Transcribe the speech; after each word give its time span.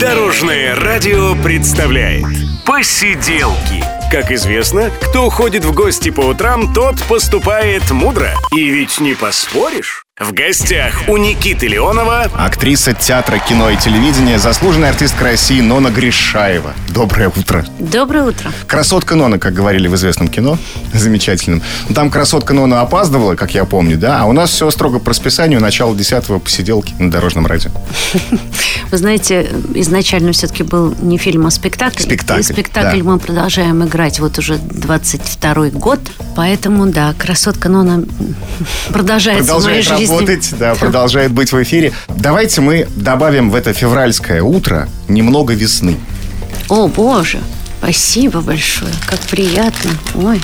Дорожное 0.00 0.74
радио 0.74 1.34
представляет 1.42 2.24
Посиделки 2.66 3.82
как 4.10 4.30
известно, 4.30 4.90
кто 5.02 5.28
ходит 5.30 5.64
в 5.64 5.74
гости 5.74 6.10
по 6.10 6.20
утрам, 6.20 6.72
тот 6.72 7.02
поступает 7.08 7.90
мудро. 7.90 8.30
И 8.56 8.70
ведь 8.70 9.00
не 9.00 9.14
поспоришь. 9.14 10.05
В 10.18 10.32
гостях 10.32 11.02
у 11.08 11.18
Никиты 11.18 11.66
Леонова 11.66 12.22
Актриса 12.34 12.94
театра, 12.94 13.36
кино 13.36 13.68
и 13.68 13.76
телевидения, 13.76 14.38
заслуженная 14.38 14.88
артистка 14.88 15.24
России 15.24 15.60
Нона 15.60 15.90
Гришаева. 15.90 16.72
Доброе 16.88 17.28
утро. 17.28 17.66
Доброе 17.78 18.24
утро. 18.24 18.50
Красотка 18.66 19.14
Нона, 19.14 19.38
как 19.38 19.52
говорили 19.52 19.88
в 19.88 19.94
известном 19.94 20.28
кино, 20.28 20.56
замечательном. 20.94 21.60
Ну, 21.90 21.94
Там 21.94 22.10
красотка 22.10 22.54
Нона 22.54 22.80
опаздывала, 22.80 23.34
как 23.34 23.52
я 23.52 23.66
помню, 23.66 23.98
да? 23.98 24.22
А 24.22 24.24
у 24.24 24.32
нас 24.32 24.48
все 24.48 24.70
строго 24.70 25.00
по 25.00 25.10
расписанию, 25.10 25.60
начало 25.60 25.94
10 25.94 26.24
посиделки 26.42 26.94
на 26.98 27.10
Дорожном 27.10 27.44
радио. 27.46 27.70
Вы 28.90 28.96
знаете, 28.96 29.50
изначально 29.74 30.32
все-таки 30.32 30.62
был 30.62 30.94
не 31.02 31.18
фильм, 31.18 31.46
а 31.46 31.50
спектакль. 31.50 32.02
Спектакль, 32.02 32.40
И 32.40 32.42
спектакль 32.42 33.02
да. 33.02 33.04
мы 33.04 33.18
продолжаем 33.18 33.84
играть 33.84 34.18
вот 34.18 34.38
уже 34.38 34.56
22 34.56 35.68
год. 35.72 36.00
Поэтому, 36.34 36.86
да, 36.86 37.12
красотка 37.18 37.68
Нона 37.68 38.02
продолжается 38.88 39.52
в 39.56 39.62
моей 39.62 39.82
Продолжает 39.82 39.84
жизни. 39.84 40.05
Работать, 40.08 40.54
да, 40.58 40.74
продолжает 40.74 41.32
быть 41.32 41.52
в 41.52 41.62
эфире. 41.62 41.92
Давайте 42.08 42.60
мы 42.60 42.88
добавим 42.96 43.50
в 43.50 43.54
это 43.54 43.72
февральское 43.72 44.42
утро 44.42 44.88
немного 45.08 45.54
весны. 45.54 45.96
О, 46.68 46.88
боже, 46.88 47.38
спасибо 47.78 48.40
большое. 48.40 48.92
Как 49.06 49.20
приятно. 49.20 49.90
Ой. 50.14 50.40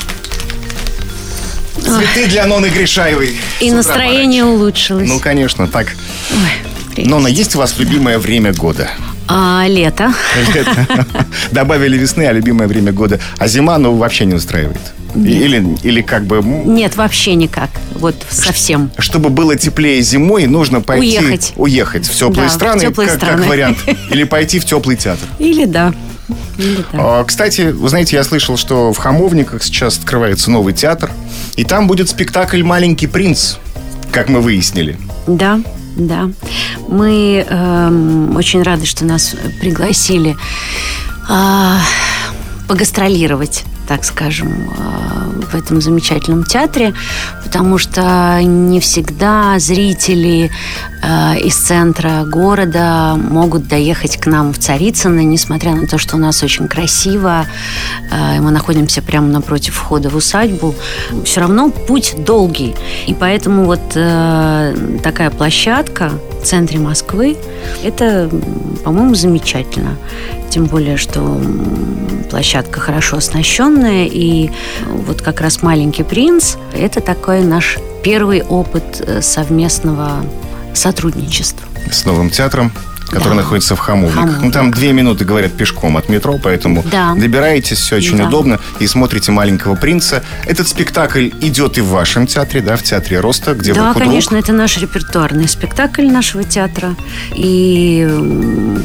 Цветы 1.81 2.27
для 2.29 2.47
Ноны 2.47 2.67
Гришаевой. 2.67 3.37
И 3.61 3.71
настроение 3.71 4.45
улучшилось. 4.45 5.09
Ну, 5.09 5.19
конечно, 5.19 5.67
так. 5.67 5.89
Ой, 6.31 6.95
приятно. 6.95 7.17
Нона, 7.17 7.29
есть 7.29 7.57
у 7.57 7.59
вас 7.59 7.77
любимое 7.79 8.19
время 8.19 8.53
года? 8.53 8.89
А, 9.29 9.65
лето. 9.67 10.13
Добавили 11.51 11.97
весны, 11.97 12.27
а 12.27 12.33
любимое 12.33 12.69
время 12.69 12.93
года. 12.93 13.19
А 13.39 13.49
зима, 13.49 13.79
ну, 13.79 13.97
вообще 13.97 14.27
не 14.27 14.35
устраивает. 14.35 14.81
Или, 15.15 15.77
или 15.83 16.01
как 16.01 16.25
бы... 16.25 16.41
Нет, 16.43 16.97
вообще 16.97 17.35
никак. 17.35 17.71
Вот 17.95 18.15
совсем. 18.31 18.91
Чтобы 18.99 19.29
было 19.31 19.57
теплее 19.57 20.01
зимой, 20.03 20.47
нужно 20.47 20.81
пойти... 20.81 21.19
Уехать. 21.19 21.53
Уехать 21.57 22.07
в 22.07 22.15
теплые 22.15 22.49
Да, 22.49 22.49
в 22.49 22.53
страны, 22.53 22.81
теплые 22.81 23.11
как, 23.11 23.21
как 23.21 23.29
страны. 23.31 23.49
вариант. 23.49 23.79
Или 24.11 24.25
пойти 24.25 24.59
в 24.59 24.65
теплый 24.65 24.97
театр. 24.97 25.29
Или 25.39 25.67
да. 25.67 25.93
А, 26.93 27.25
Кстати, 27.25 27.73
вы 27.73 27.89
знаете, 27.89 28.17
я 28.17 28.25
слышал, 28.25 28.57
что 28.57 28.93
в 28.93 28.99
Хамовниках 28.99 29.63
сейчас 29.63 29.99
открывается 29.99 30.51
новый 30.51 30.73
театр, 30.73 31.11
и 31.57 31.65
там 31.65 31.87
будет 31.87 32.09
спектакль 32.09 32.63
«Маленький 32.63 33.07
принц», 33.07 33.57
как 34.13 34.29
мы 34.29 34.41
выяснили. 34.41 34.97
Да, 35.27 35.61
да. 35.97 36.31
Мы 36.89 37.45
эм, 37.49 38.37
очень 38.37 38.63
рады, 38.63 38.87
что 38.87 39.05
нас 39.05 39.35
пригласили 39.61 40.37
а, 41.29 41.79
погастролировать, 42.73 43.65
так 43.87 44.03
скажем, 44.03 44.73
а, 44.79 45.29
в 45.51 45.55
этом 45.55 45.83
замечательном 45.83 46.43
театре, 46.43 46.95
потому 47.45 47.77
что 47.77 48.41
не 48.43 48.81
всегда 48.81 49.59
зрители 49.59 50.51
а, 51.03 51.35
из 51.37 51.55
центра 51.55 52.25
города 52.25 53.15
могут 53.17 53.69
доехать 53.69 54.17
к 54.17 54.25
нам 54.27 54.55
в 54.55 54.59
Царицыно, 54.59 55.21
несмотря 55.21 55.75
на 55.75 55.87
то, 55.87 55.99
что 55.99 56.17
у 56.17 56.19
нас 56.19 56.43
очень 56.43 56.67
красиво, 56.67 57.45
и 58.11 58.41
мы 58.41 58.51
находимся 58.51 59.03
прямо 59.03 59.27
напротив 59.27 59.75
входа 59.75 60.09
в 60.09 60.17
усадьбу. 60.17 60.75
Все 61.27 61.41
равно 61.41 61.69
путь 61.69 62.15
долгий, 62.25 62.75
и 63.07 63.13
поэтому 63.13 63.67
вот 63.67 63.83
э, 63.97 64.99
такая 65.03 65.29
площадка 65.29 66.11
центре 66.43 66.79
Москвы, 66.79 67.37
это, 67.83 68.31
по-моему, 68.85 69.15
замечательно. 69.15 69.97
Тем 70.51 70.67
более, 70.67 70.97
что 70.97 71.41
площадка 72.31 72.81
хорошо 72.81 73.17
оснащенная, 73.19 74.07
и 74.07 74.51
вот 74.87 75.23
как 75.23 75.41
раз 75.41 75.63
«Маленький 75.63 76.03
принц»– 76.03 76.57
это 76.73 77.01
такой 77.01 77.43
наш 77.43 77.79
первый 78.03 78.43
опыт 78.43 79.01
э, 79.01 79.23
совместного 79.23 80.25
сотрудничества. 80.75 81.67
С 81.91 82.05
новым 82.05 82.31
театром, 82.31 82.73
который 83.13 83.35
Да. 83.37 83.43
находится 83.43 83.77
в 83.77 83.79
Хамовниках. 83.79 84.15
Хамовниках. 84.17 84.45
Ну, 84.45 84.51
там 84.51 84.71
две 84.73 84.93
минуты, 84.93 85.25
говорят, 85.25 85.53
пешком 85.53 85.97
от 85.97 86.09
метро, 86.09 86.39
поэтому 86.43 86.83
Да. 86.91 87.15
добираетесь, 87.15 87.79
все 87.79 87.97
очень 87.97 88.17
Да. 88.17 88.27
удобно, 88.27 88.59
и 88.81 88.87
смотрите 88.87 89.31
«Маленького 89.33 89.77
принца». 89.77 90.25
Этот 90.47 90.67
спектакль 90.67 91.29
идет 91.41 91.79
и 91.79 91.81
в 91.83 91.89
вашем 91.89 92.27
театре, 92.27 92.61
да, 92.63 92.77
в 92.77 92.83
Театре 92.83 93.21
Роста, 93.21 93.55
где 93.55 93.75
да, 93.75 93.89
вы 93.89 93.93
худрук. 93.95 94.09
конечно, 94.09 94.37
это 94.37 94.53
наш 94.53 94.79
репертуарный 94.79 95.49
спектакль 95.49 96.07
нашего 96.11 96.43
театра. 96.43 96.97
И 97.37 98.09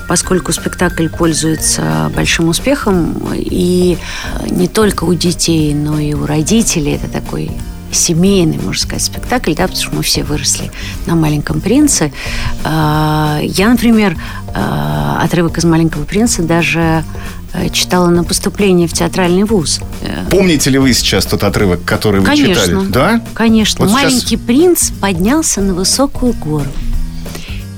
поскольку 0.08 0.52
спектакль 0.52 1.08
пользуется 1.08 2.12
большим 2.16 2.50
успехом, 2.50 3.18
и 3.36 3.98
не 4.50 4.68
только 4.68 5.06
у 5.06 5.14
детей, 5.14 5.74
но 5.74 6.00
и 6.00 6.14
у 6.14 6.26
родителей, 6.26 6.94
это 7.02 7.08
такой 7.08 7.50
семейный, 7.92 8.58
можно 8.58 8.81
сказать, 8.81 9.03
спектакль, 9.03 9.53
да, 9.53 9.64
потому 9.64 9.81
что 9.81 9.96
мы 9.96 10.03
все 10.03 10.24
выросли 10.24 10.72
на 11.06 11.16
«Маленьком 11.16 11.62
принце». 11.62 12.12
А, 12.64 13.40
Я, 13.42 13.70
например, 13.70 14.18
а, 14.53 15.22
отрывок 15.24 15.58
из 15.58 15.64
«Маленького 15.64 16.03
принца» 16.03 16.42
даже 16.42 17.03
э, 17.53 17.70
читала 17.70 18.08
на 18.08 18.24
поступление 18.24 18.88
в 18.88 18.94
театральный 18.94 19.44
вуз. 19.44 19.80
Э, 20.02 20.26
Помните 20.30 20.70
ли 20.70 20.78
вы 20.78 20.94
сейчас 20.94 21.26
тот 21.26 21.44
отрывок, 21.44 21.84
который 21.86 22.20
вы 22.20 22.26
Конечно. 22.28 22.56
читали? 22.56 22.86
Да? 22.88 23.22
Конечно. 23.34 23.86
Вот 23.86 23.90
сейчас- 23.92 24.03
Маленький 24.03 24.38
принц 24.38 24.92
поднялся 24.92 25.62
на 25.62 25.74
высокую 25.74 26.34
гору. 26.34 26.70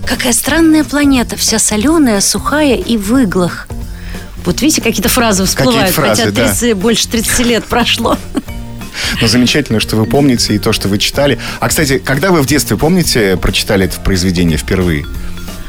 Какая 0.05 0.33
странная 0.33 0.83
планета, 0.83 1.35
вся 1.37 1.59
соленая, 1.59 2.19
сухая 2.19 2.75
и 2.75 2.97
в 2.97 3.15
иглах. 3.21 3.67
Вот 4.43 4.61
видите, 4.61 4.81
какие-то 4.81 5.09
фразы 5.09 5.45
всплывают, 5.45 5.91
фразы, 5.93 6.23
хотя 6.23 6.31
да. 6.31 6.47
30 6.47 6.73
больше 6.73 7.07
30 7.07 7.45
лет 7.45 7.65
прошло. 7.65 8.17
Ну, 9.21 9.27
замечательно, 9.27 9.79
что 9.79 9.95
вы 9.95 10.05
помните 10.05 10.55
и 10.55 10.59
то, 10.59 10.73
что 10.73 10.87
вы 10.87 10.97
читали. 10.97 11.37
А, 11.59 11.67
кстати, 11.69 11.99
когда 11.99 12.31
вы 12.31 12.41
в 12.41 12.45
детстве, 12.45 12.77
помните, 12.77 13.37
прочитали 13.37 13.85
это 13.85 13.99
произведение 13.99 14.57
впервые? 14.57 15.05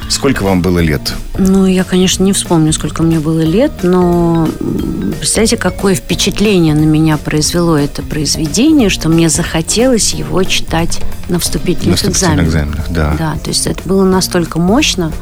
Сколько 0.09 0.43
вам 0.43 0.61
было 0.61 0.81
лет? 0.81 1.13
Ну, 1.39 1.67
я, 1.67 1.85
конечно, 1.85 2.25
не 2.25 2.33
вспомню, 2.33 2.73
сколько 2.73 3.05
мне 3.05 3.21
было 3.21 3.43
лет, 3.43 3.71
но 3.85 4.49
представляете, 5.21 5.57
какое 5.57 5.95
впечатление 5.95 6.75
на 6.75 6.85
меня 6.85 7.17
произвело 7.17 7.77
это 7.77 8.03
произведение, 8.03 8.89
что 8.89 9.09
мне 9.09 9.29
захотелось 9.29 10.13
его 10.15 10.43
читать 10.43 10.99
на 11.29 11.39
вступительных, 11.39 12.03
На 12.03 12.11
вступительных 12.11 12.49
экзаменах. 12.49 12.85
экзаменах, 12.85 12.91
да. 12.91 13.15
Да, 13.17 13.39
то 13.43 13.51
есть 13.51 13.69
это 13.69 13.81
было 13.89 14.05
настолько 14.05 14.59
мощно, 14.59 15.13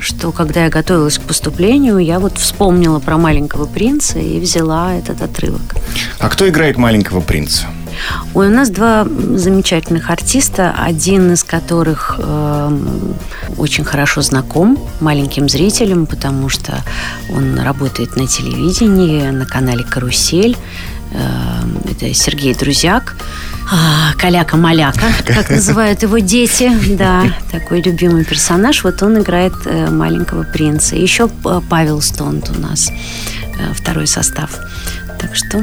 что 0.00 0.32
когда 0.32 0.64
я 0.64 0.70
готовилась 0.70 1.18
к 1.18 1.22
поступлению, 1.22 1.98
я 1.98 2.18
вот 2.18 2.38
вспомнила 2.38 2.98
про 2.98 3.16
маленького 3.16 3.66
принца 3.66 4.18
и 4.18 4.38
взяла 4.40 4.94
этот 4.94 5.22
отрывок. 5.22 5.74
А 6.18 6.28
кто 6.28 6.48
играет 6.48 6.76
маленького 6.76 7.20
принца? 7.20 7.66
Ой, 8.34 8.48
у 8.48 8.50
нас 8.50 8.70
два 8.70 9.04
замечательных 9.04 10.10
артиста, 10.10 10.74
один 10.78 11.32
из 11.32 11.42
которых 11.42 12.16
эм, 12.18 13.16
очень 13.56 13.84
хорошо 13.84 14.22
знаком 14.22 14.78
маленьким 15.00 15.48
зрителям, 15.48 16.06
потому 16.06 16.48
что 16.48 16.84
он 17.30 17.58
работает 17.58 18.16
на 18.16 18.26
телевидении, 18.26 19.30
на 19.30 19.46
канале 19.46 19.84
«Карусель». 19.84 20.56
Эм, 21.12 21.78
это 21.90 22.12
Сергей 22.14 22.54
Друзяк. 22.54 23.16
А, 23.70 24.14
Каляка-маляка, 24.16 25.06
как 25.26 25.50
называют 25.50 26.02
его 26.02 26.18
дети. 26.18 26.72
Да, 26.96 27.24
такой 27.52 27.82
любимый 27.82 28.24
персонаж. 28.24 28.82
Вот 28.84 29.02
он 29.02 29.18
играет 29.18 29.52
э, 29.66 29.90
маленького 29.90 30.44
принца. 30.44 30.96
Еще 30.96 31.28
э, 31.44 31.60
Павел 31.68 32.00
Стонд 32.00 32.50
у 32.56 32.60
нас, 32.60 32.90
э, 32.90 33.74
второй 33.74 34.06
состав. 34.06 34.50
Так 35.20 35.34
что 35.34 35.58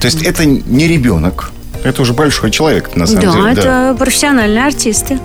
То 0.00 0.06
есть 0.06 0.22
это 0.22 0.44
не 0.44 0.88
ребенок, 0.88 1.52
это 1.84 2.02
уже 2.02 2.12
большой 2.12 2.50
человек, 2.50 2.96
на 2.96 3.06
самом 3.06 3.22
да, 3.22 3.32
деле. 3.32 3.52
это 3.52 3.96
профессиональные 3.98 4.64
артисты. 4.64 5.20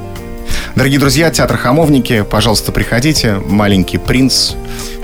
Дорогие 0.75 0.99
друзья, 0.99 1.31
театр 1.31 1.57
Хамовники, 1.57 2.23
пожалуйста, 2.29 2.71
приходите. 2.71 3.41
Маленький 3.45 3.97
принц. 3.97 4.53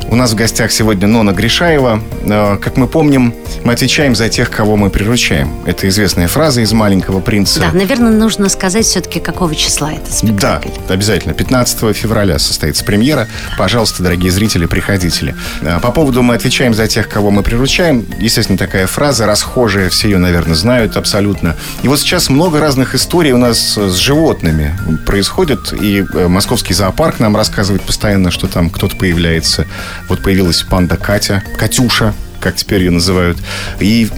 У 0.09 0.15
нас 0.15 0.31
в 0.31 0.35
гостях 0.35 0.71
сегодня 0.71 1.07
Нона 1.07 1.31
Гришаева. 1.31 1.99
Э, 2.25 2.57
Как 2.61 2.77
мы 2.77 2.87
помним, 2.87 3.33
мы 3.63 3.73
отвечаем 3.73 4.15
за 4.15 4.29
тех, 4.29 4.51
кого 4.51 4.75
мы 4.75 4.89
приручаем. 4.91 5.51
Это 5.65 5.87
известная 5.89 6.27
фраза 6.27 6.61
из 6.61 6.71
«Маленького 6.71 7.19
принца». 7.19 7.61
Да, 7.61 7.71
наверное, 7.71 8.11
нужно 8.11 8.49
сказать 8.49 8.85
все-таки, 8.85 9.19
какого 9.19 9.55
числа 9.55 9.91
этот 9.93 10.09
Да, 10.09 10.13
спектакль. 10.59 10.69
обязательно. 10.89 11.33
15 11.33 11.93
февраля 11.95 12.37
состоится 12.37 12.83
премьера. 12.85 13.27
Пожалуйста, 13.57 14.03
дорогие 14.03 14.29
зрители, 14.29 14.65
приходите. 14.67 15.35
Э, 15.61 15.79
По 15.81 15.91
поводу 15.91 16.21
мы 16.21 16.35
отвечаем 16.35 16.75
за 16.75 16.87
тех, 16.87 17.09
кого 17.09 17.31
мы 17.31 17.41
приручаем. 17.41 18.05
Естественно, 18.19 18.57
такая 18.59 18.85
фраза 18.85 19.25
расхожая, 19.25 19.89
все 19.89 20.09
ее, 20.09 20.17
наверное, 20.19 20.55
знают 20.55 20.95
абсолютно. 20.95 21.55
И 21.81 21.87
вот 21.87 21.99
сейчас 21.99 22.29
много 22.29 22.59
разных 22.59 22.93
историй 22.93 23.31
у 23.31 23.37
нас 23.37 23.77
с 23.77 23.95
животными 23.95 24.75
происходит. 25.07 25.73
И 25.73 26.05
э, 26.13 26.27
московский 26.27 26.75
зоопарк 26.75 27.19
нам 27.19 27.35
рассказывает 27.35 27.81
постоянно, 27.81 28.29
что 28.29 28.47
там 28.47 28.69
кто-то 28.69 28.95
появляется. 28.95 29.62
Вот 30.09 30.21
появилась 30.21 30.61
панда 30.63 30.97
Катя, 30.97 31.43
Катюша, 31.57 32.13
как 32.39 32.55
теперь 32.55 32.81
ее 32.83 32.91
называют. 32.91 33.37
И 33.79 34.09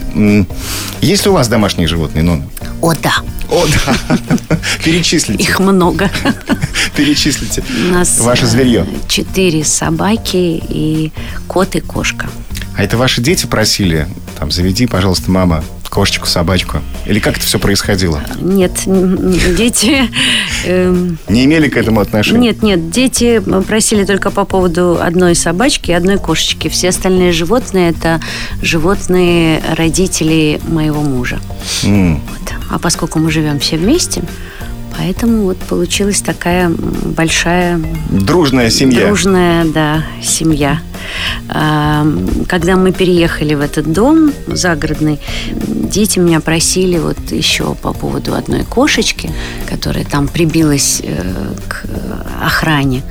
есть 1.00 1.24
ли 1.24 1.30
у 1.30 1.34
вас 1.34 1.48
домашние 1.48 1.86
животные, 1.86 2.24
Нона? 2.24 2.44
О, 2.82 2.92
да. 2.94 3.14
О, 3.50 3.64
да. 3.66 4.18
Перечислите. 4.84 5.42
Их 5.42 5.60
много. 5.60 6.10
Перечислите. 6.96 7.62
У 7.88 7.92
нас 7.92 8.18
Ваше 8.18 8.44
э, 8.44 8.48
зверье. 8.48 8.86
Четыре 9.08 9.64
собаки 9.64 10.60
и 10.68 11.12
кот 11.46 11.76
и 11.76 11.80
кошка. 11.80 12.28
А 12.76 12.82
это 12.82 12.96
ваши 12.96 13.20
дети 13.20 13.46
просили? 13.46 14.08
Там, 14.38 14.50
заведи, 14.50 14.86
пожалуйста, 14.86 15.30
мама, 15.30 15.64
кошечку, 15.96 16.26
собачку. 16.26 16.82
Или 17.06 17.20
как 17.20 17.38
это 17.38 17.46
все 17.46 17.58
происходило? 17.58 18.20
Нет, 18.38 18.72
дети... 19.56 20.10
эм, 20.66 21.16
Не 21.26 21.46
имели 21.46 21.70
к 21.70 21.76
этому 21.78 22.00
отношения? 22.00 22.38
Нет, 22.38 22.62
нет, 22.62 22.90
дети 22.90 23.42
просили 23.66 24.04
только 24.04 24.30
по 24.30 24.44
поводу 24.44 24.98
одной 25.00 25.34
собачки 25.34 25.92
и 25.92 25.94
одной 25.94 26.18
кошечки. 26.18 26.68
Все 26.68 26.90
остальные 26.90 27.32
животные 27.32 27.88
это 27.88 28.20
животные 28.60 29.62
родителей 29.74 30.60
моего 30.68 31.00
мужа. 31.00 31.38
Вот. 31.82 32.20
А 32.70 32.78
поскольку 32.78 33.18
мы 33.18 33.30
живем 33.30 33.58
все 33.58 33.78
вместе, 33.78 34.22
поэтому 34.98 35.44
вот 35.44 35.58
получилась 35.58 36.20
такая 36.20 36.70
большая 36.70 37.80
Дружная 38.10 38.70
семья. 38.70 39.06
дружная, 39.06 39.64
да, 39.64 40.04
семья. 40.22 40.80
А, 41.48 42.06
Когда 42.48 42.76
мы 42.76 42.92
переехали 42.92 43.54
в 43.54 43.60
этот 43.60 43.92
дом 43.92 44.32
загородный, 44.46 45.20
дети 45.58 46.18
меня 46.18 46.40
просили 46.40 46.98
вот 46.98 47.18
еще 47.30 47.74
по 47.74 47.92
поводу 47.92 48.34
одной 48.34 48.64
кошечки, 48.64 49.30
которая 49.68 50.04
там 50.04 50.28
прибилась 50.28 51.00
э, 51.04 51.54
к 51.68 51.84
охране. 52.42 53.02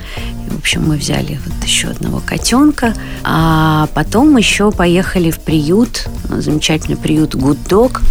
В 0.52 0.58
общем, 0.60 0.88
мы 0.88 0.98
взяли 0.98 1.40
вот 1.46 1.66
еще 1.66 1.88
одного 1.88 2.22
котенка, 2.26 2.94
а 3.24 3.88
потом 3.94 4.36
еще 4.38 4.72
поехали 4.72 5.32
в 5.32 5.40
приют, 5.40 6.08
замечательный 6.30 6.98
приют 6.98 7.36
Good 7.36 7.68
Dog, 7.68 8.02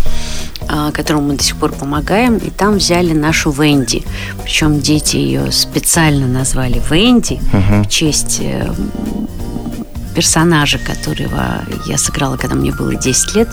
которому 0.93 1.29
мы 1.29 1.37
до 1.37 1.43
сих 1.45 1.57
пор 1.57 1.73
помогаем, 1.73 2.37
и 2.37 2.51
там 2.51 2.77
взяли 2.77 3.13
нашу 3.13 3.51
Венди. 3.51 4.05
Причем 4.43 4.81
дети 4.81 5.17
ее 5.17 5.53
специально 5.53 6.27
назвали 6.27 6.83
Венди 6.91 7.41
в 7.85 7.89
честь 7.89 8.39
э, 8.41 8.73
персонажа, 10.15 10.79
которого 10.79 11.65
я 11.87 11.99
сыграла, 11.99 12.37
когда 12.37 12.55
мне 12.55 12.73
было 12.73 12.95
10 12.95 13.35
лет. 13.35 13.49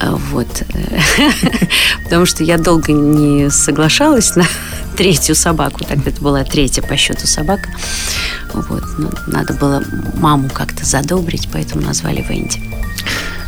А, 0.00 0.14
Вот. 0.14 0.46
Потому 2.04 2.26
что 2.26 2.44
я 2.44 2.58
долго 2.58 2.92
не 2.92 3.50
соглашалась 3.50 4.36
на 4.36 4.44
третью 4.96 5.34
собаку. 5.34 5.84
Тогда 5.84 6.10
это 6.10 6.20
была 6.20 6.44
третья 6.44 6.82
по 6.82 6.96
счету 6.96 7.26
собака. 7.26 7.68
Вот. 8.54 8.84
Но 8.98 9.10
надо 9.26 9.52
было 9.54 9.82
маму 10.14 10.48
как-то 10.52 10.84
задобрить, 10.84 11.48
поэтому 11.52 11.82
назвали 11.84 12.24
Венди. 12.28 12.62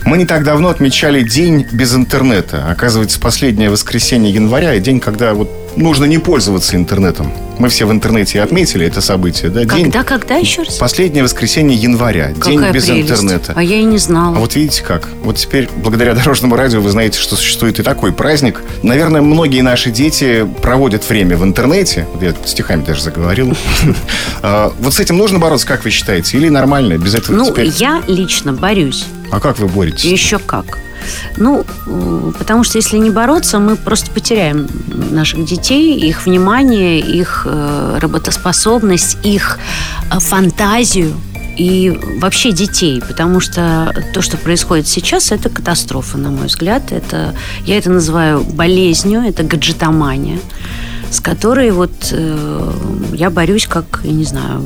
Мы 0.05 0.19
не 0.19 0.27
так 0.27 0.45
давно 0.45 0.69
отмечали 0.69 1.23
день 1.23 1.67
без 1.73 1.95
интернета. 1.95 2.71
Оказывается, 2.71 3.21
последнее 3.21 3.71
воскресенье 3.71 4.33
января 4.33 4.75
и 4.75 4.81
день, 4.81 5.01
когда 5.01 5.35
вот 5.35 5.70
нужно 5.77 6.05
не 6.05 6.19
пользоваться 6.19 6.77
интернетом. 6.77 7.33
Мы 7.59 7.69
все 7.69 7.85
в 7.87 7.93
интернете 7.93 8.41
отметили 8.41 8.87
это 8.87 9.01
событие. 9.01 9.51
Да? 9.51 9.65
День... 9.65 9.85
Когда, 9.85 10.03
когда 10.03 10.37
еще 10.37 10.63
раз? 10.63 10.77
Последнее 10.79 11.23
воскресенье 11.23 11.77
января. 11.77 12.29
день 12.33 12.57
Какая 12.59 12.73
без 12.73 12.87
прелесть. 12.87 13.11
интернета. 13.11 13.53
А 13.55 13.63
я 13.63 13.77
и 13.81 13.85
не 13.85 13.99
знала. 13.99 14.37
А 14.37 14.41
вот 14.41 14.55
видите 14.55 14.83
как? 14.83 15.09
Вот 15.23 15.37
теперь, 15.37 15.69
благодаря 15.77 16.15
Дорожному 16.21 16.57
радио, 16.57 16.81
вы 16.81 16.91
знаете, 16.91 17.19
что 17.19 17.37
существует 17.37 17.79
и 17.79 17.83
такой 17.83 18.13
праздник. 18.13 18.63
Наверное, 18.83 19.21
многие 19.21 19.61
наши 19.61 19.91
дети 19.91 20.47
проводят 20.63 21.07
время 21.09 21.37
в 21.37 21.45
интернете. 21.45 22.07
Вот 22.15 22.23
Я 22.23 22.35
стихами 22.47 22.85
даже 22.85 23.03
заговорил. 23.03 23.55
А, 24.43 24.73
Вот 24.81 24.95
с 24.95 25.01
этим 25.01 25.19
нужно 25.19 25.39
бороться, 25.39 25.67
как 25.67 25.85
вы 25.85 25.91
считаете? 25.91 26.39
Или 26.39 26.49
нормально? 26.49 26.97
Без 26.97 27.15
этого 27.15 27.37
Ну, 27.37 27.55
я 27.57 28.03
лично 28.07 28.53
борюсь. 28.55 29.05
А 29.31 29.39
как 29.41 29.59
вы 29.59 29.69
боретесь? 29.69 30.05
Еще 30.05 30.39
как. 30.39 30.79
Ну, 31.37 31.65
потому 32.39 32.65
что 32.65 32.79
если 32.79 32.99
не 32.99 33.11
бороться, 33.11 33.59
мы 33.59 33.77
просто 33.77 34.11
потеряем 34.11 34.69
наших 35.11 35.45
детей, 35.45 35.99
их 35.99 36.27
внимание, 36.27 37.01
их 37.01 37.47
э, 37.49 37.99
работоспособность, 38.01 39.19
их 39.23 39.59
э, 40.11 40.19
фантазию 40.19 41.15
и 41.57 41.99
вообще 42.21 42.53
детей, 42.53 43.03
потому 43.07 43.41
что 43.41 43.95
то, 44.15 44.23
что 44.23 44.37
происходит 44.39 44.87
сейчас, 44.89 45.33
это 45.33 45.51
катастрофа, 45.51 46.17
на 46.17 46.31
мой 46.31 46.47
взгляд. 46.47 46.91
Это, 46.91 47.35
я 47.67 47.77
это 47.77 47.91
называю 47.91 48.43
болезнью, 48.43 49.21
это 49.21 49.43
гаджетомания, 49.43 50.39
с 51.11 51.21
которой 51.21 51.71
вот 51.71 51.93
э, 52.13 52.73
я 53.13 53.31
борюсь 53.31 53.67
как, 53.67 54.01
я 54.05 54.13
не 54.13 54.25
знаю, 54.25 54.63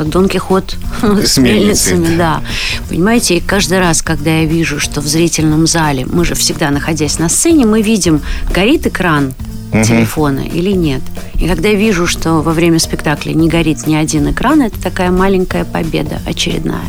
как 0.00 0.08
Дон 0.08 0.28
Кихот 0.28 0.76
С 1.02 1.36
мельницами, 1.36 2.16
да. 2.16 2.40
Понимаете, 2.88 3.36
и 3.36 3.40
каждый 3.40 3.80
раз, 3.80 4.00
когда 4.00 4.30
я 4.30 4.46
вижу, 4.46 4.80
что 4.80 5.02
в 5.02 5.06
зрительном 5.06 5.66
зале, 5.66 6.06
мы 6.10 6.24
же 6.24 6.34
всегда, 6.34 6.70
находясь 6.70 7.18
на 7.18 7.28
сцене, 7.28 7.66
мы 7.66 7.82
видим, 7.82 8.22
горит 8.50 8.86
экран 8.86 9.34
телефона 9.72 10.40
или 10.40 10.70
нет. 10.70 11.02
И 11.38 11.46
когда 11.46 11.68
я 11.68 11.74
вижу, 11.74 12.06
что 12.06 12.40
во 12.40 12.52
время 12.52 12.78
спектакля 12.78 13.34
не 13.34 13.50
горит 13.50 13.86
ни 13.86 13.94
один 13.94 14.30
экран, 14.30 14.62
это 14.62 14.80
такая 14.80 15.10
маленькая 15.10 15.66
победа 15.66 16.18
очередная. 16.24 16.88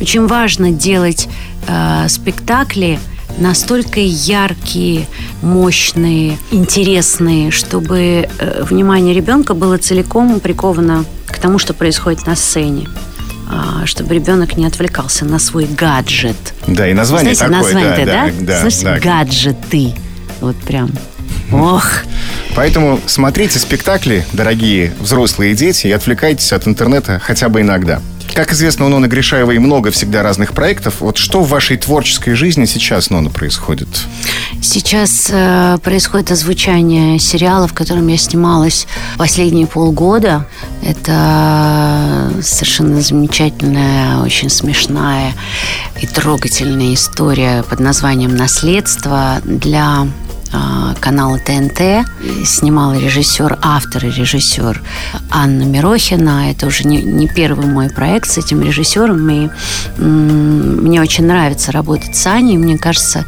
Очень 0.00 0.28
важно 0.28 0.70
делать 0.70 1.28
э, 1.66 2.06
спектакли 2.08 3.00
настолько 3.38 4.00
яркие, 4.00 5.06
мощные, 5.42 6.38
интересные, 6.50 7.50
чтобы 7.50 8.28
э, 8.38 8.62
внимание 8.62 9.14
ребенка 9.14 9.54
было 9.54 9.78
целиком 9.78 10.40
приковано 10.40 11.04
к 11.26 11.38
тому, 11.38 11.58
что 11.58 11.74
происходит 11.74 12.26
на 12.26 12.36
сцене 12.36 12.88
а, 13.48 13.86
чтобы 13.86 14.14
ребенок 14.14 14.56
не 14.56 14.66
отвлекался 14.66 15.24
на 15.24 15.38
свой 15.38 15.66
гаджет. 15.66 16.36
Да, 16.66 16.88
и 16.88 16.92
название 16.92 17.34
Знаете, 17.34 17.54
такое. 17.54 17.74
название-то, 17.74 18.06
да, 18.06 18.26
да? 18.26 18.32
да, 18.40 18.60
Слышите, 18.62 18.84
да. 18.84 18.98
гаджеты. 18.98 19.94
Вот 20.40 20.56
прям. 20.56 20.90
Ох, 21.52 21.84
Поэтому 22.56 22.98
смотрите 23.06 23.58
спектакли, 23.58 24.24
дорогие 24.32 24.94
взрослые 24.98 25.54
дети, 25.54 25.88
и 25.88 25.92
отвлекайтесь 25.92 26.52
от 26.54 26.66
интернета 26.66 27.20
хотя 27.22 27.50
бы 27.50 27.60
иногда. 27.60 28.00
Как 28.36 28.52
известно, 28.52 28.84
у 28.84 28.90
Ноны 28.90 29.06
Гришаевой 29.06 29.58
много 29.58 29.90
всегда 29.90 30.22
разных 30.22 30.52
проектов. 30.52 30.96
Вот 31.00 31.16
что 31.16 31.40
в 31.40 31.48
вашей 31.48 31.78
творческой 31.78 32.34
жизни 32.34 32.66
сейчас, 32.66 33.08
Нона, 33.08 33.30
происходит? 33.30 33.88
Сейчас 34.60 35.30
э, 35.32 35.78
происходит 35.82 36.30
озвучание 36.30 37.18
сериала, 37.18 37.66
в 37.66 37.72
котором 37.72 38.06
я 38.08 38.18
снималась 38.18 38.86
последние 39.16 39.66
полгода. 39.66 40.46
Это 40.82 42.30
совершенно 42.42 43.00
замечательная, 43.00 44.18
очень 44.18 44.50
смешная 44.50 45.32
и 46.02 46.06
трогательная 46.06 46.92
история 46.92 47.62
под 47.62 47.80
названием 47.80 48.36
«Наследство» 48.36 49.40
для 49.44 50.06
э, 50.06 50.25
канала 51.00 51.38
ТНТ. 51.38 52.06
Снимал 52.44 52.94
режиссер, 52.94 53.58
автор 53.62 54.04
и 54.04 54.10
режиссер 54.10 54.82
Анна 55.30 55.64
Мирохина. 55.64 56.50
Это 56.50 56.66
уже 56.66 56.84
не, 56.84 57.02
не 57.02 57.28
первый 57.28 57.66
мой 57.66 57.90
проект 57.90 58.30
с 58.30 58.38
этим 58.38 58.62
режиссером. 58.62 59.28
И 59.28 59.48
мне 59.98 61.00
очень 61.00 61.26
нравится 61.26 61.72
работать 61.72 62.16
с 62.16 62.26
Аней. 62.26 62.56
Мне 62.56 62.78
кажется, 62.78 63.24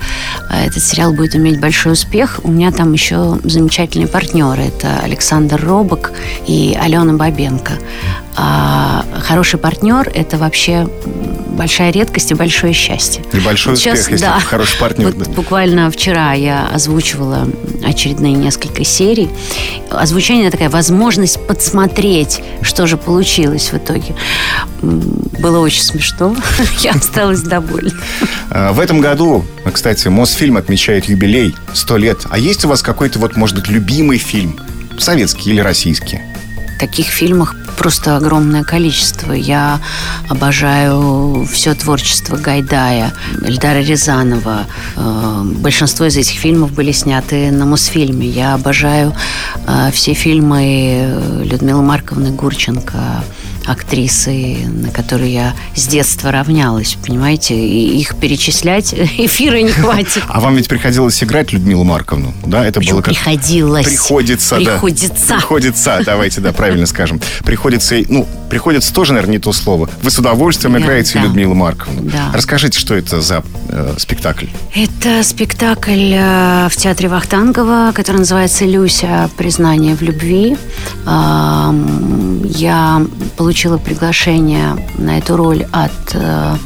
этот 0.51 0.83
сериал 0.83 1.13
будет 1.13 1.37
иметь 1.37 1.61
большой 1.61 1.93
успех. 1.93 2.41
У 2.43 2.51
меня 2.51 2.73
там 2.73 2.93
еще 2.93 3.39
замечательные 3.45 4.09
партнеры. 4.09 4.65
Это 4.65 4.99
Александр 5.03 5.61
Робок 5.65 6.13
и 6.47 6.77
Алена 6.81 7.15
Бабенко. 7.15 7.73
А 8.41 9.05
хороший 9.21 9.59
партнер– 9.59 10.09
это 10.15 10.39
вообще 10.39 10.89
большая 11.49 11.91
редкость 11.91 12.31
и 12.31 12.35
большое 12.35 12.73
счастье. 12.73 13.25
И 13.33 13.41
большой 13.41 13.73
Вот 13.73 13.79
успех, 13.79 13.97
сейчас, 13.97 14.09
если 14.09 14.25
да. 14.27 14.39
хороший 14.39 14.79
партнер. 14.79 15.13
Вот 15.13 15.29
буквально 15.29 15.91
вчера 15.91 16.35
я 16.35 16.71
озвучивала 17.09 17.49
очередные 17.85 18.33
несколько 18.33 18.85
серий. 18.85 19.31
Озвучение 19.91 20.51
такая 20.51 20.69
возможность 20.69 21.45
подсмотреть, 21.47 22.41
что 22.63 22.87
же 22.87 22.97
получилось 22.97 23.73
в 23.73 23.77
итоге. 23.77 24.15
Было 24.83 25.61
очень 25.61 25.83
смешно. 25.83 26.37
Я 26.81 26.93
осталась 26.93 27.43
довольна. 27.43 27.93
А, 28.51 28.73
В 28.73 28.81
этом 28.81 29.01
году, 29.01 29.45
кстати, 29.73 30.09
Мосфильм 30.09 30.57
отмечает 30.57 31.07
юбилей 31.07 31.55
100 31.73 31.97
лет. 31.97 32.19
А 32.31 32.39
есть 32.39 32.65
у 32.65 32.69
вас 32.69 32.83
какой-то, 32.83 33.19
вот, 33.19 33.37
может 33.37 33.57
быть, 33.57 33.69
любимый 33.69 34.19
фильм? 34.19 34.59
Советский 34.99 35.51
или 35.51 35.61
российский? 35.61 36.21
Таких 36.79 37.07
фильмов 37.07 37.55
просто 37.79 38.17
огромное 38.17 38.65
количество. 38.65 39.33
Я 39.33 39.81
обожаю 40.29 41.47
все 41.51 41.75
творчество 41.75 42.37
Гайдая, 42.37 43.13
Эльдара 43.43 43.79
Рязанова. 43.79 44.67
Э, 44.97 45.43
Большинство 45.45 46.07
из 46.07 46.17
этих 46.17 46.39
фильмов 46.39 46.73
были 46.73 46.93
сняты 46.93 47.51
на 47.53 47.65
Мосфильме. 47.67 48.27
Я 48.27 48.55
обожаю 48.55 49.15
э, 49.67 49.91
все 49.93 50.15
фильмы 50.15 51.45
Людмилы 51.45 51.83
Марковны 51.83 52.31
Гурченко, 52.31 53.23
актрисы, 53.69 54.57
на 54.67 54.91
которые 54.91 55.33
я 55.33 55.55
с 55.75 55.87
детства 55.87 56.33
равнялась, 56.33 56.97
понимаете? 57.07 57.55
И 57.55 57.99
их 58.01 58.17
перечислять 58.17 58.95
эфира 59.19 59.57
не 59.57 59.71
хватит. 59.71 60.23
А 60.29 60.41
вам 60.41 60.57
ведь 60.57 60.69
приходилось 60.69 61.23
играть 61.23 61.53
Людмилу 61.53 61.85
Марковну, 61.85 62.33
да? 62.45 62.67
Это 62.67 62.81
было 62.81 63.03
как... 63.03 63.15
Приходилось. 63.15 63.87
Приходится, 63.87 64.57
Приходится. 64.57 65.29
да. 65.29 65.37
Приходится. 65.37 66.01
давайте, 66.05 66.41
да, 66.41 66.53
правильно 66.53 66.87
скажем. 66.87 67.21
Приходится, 67.45 67.97
ну, 68.09 68.27
приходится 68.51 68.93
тоже, 68.93 69.13
наверное, 69.13 69.35
не 69.35 69.39
то 69.39 69.53
слово. 69.53 69.89
Вы 70.03 70.11
с 70.11 70.19
удовольствием 70.19 70.77
Я- 70.77 70.83
играете 70.83 71.15
да. 71.15 71.25
Людмилу 71.25 71.55
Марковну. 71.55 72.03
Да. 72.11 72.31
Расскажите, 72.33 72.79
что 72.79 72.95
это 72.95 73.21
за 73.21 73.43
э, 73.69 73.95
спектакль? 73.99 74.47
Это 74.75 75.23
спектакль 75.23 76.13
э, 76.15 76.69
в 76.71 76.77
театре 76.77 77.09
Вахтангова, 77.09 77.93
который 77.95 78.19
называется 78.19 78.65
«Люся. 78.65 79.29
Признание 79.37 79.95
в 79.95 80.03
любви». 80.03 80.57
Я 82.45 83.03
получила 83.37 83.58
приглашение 83.79 84.77
на 84.99 85.19
эту 85.19 85.37
роль 85.37 85.67
от 85.73 86.15
э, 86.15 86.57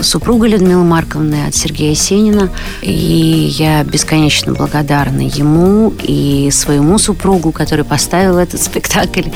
супруга 0.00 0.46
Людмилы 0.46 0.84
Марковны, 0.84 1.46
от 1.46 1.54
Сергея 1.54 1.94
Сенина. 1.94 2.50
И 2.82 3.54
я 3.58 3.84
бесконечно 3.84 4.52
благодарна 4.52 5.22
ему 5.22 5.92
и 6.02 6.50
своему 6.52 6.98
супругу, 6.98 7.52
который 7.52 7.84
поставил 7.84 8.38
этот 8.38 8.62
спектакль, 8.62 9.30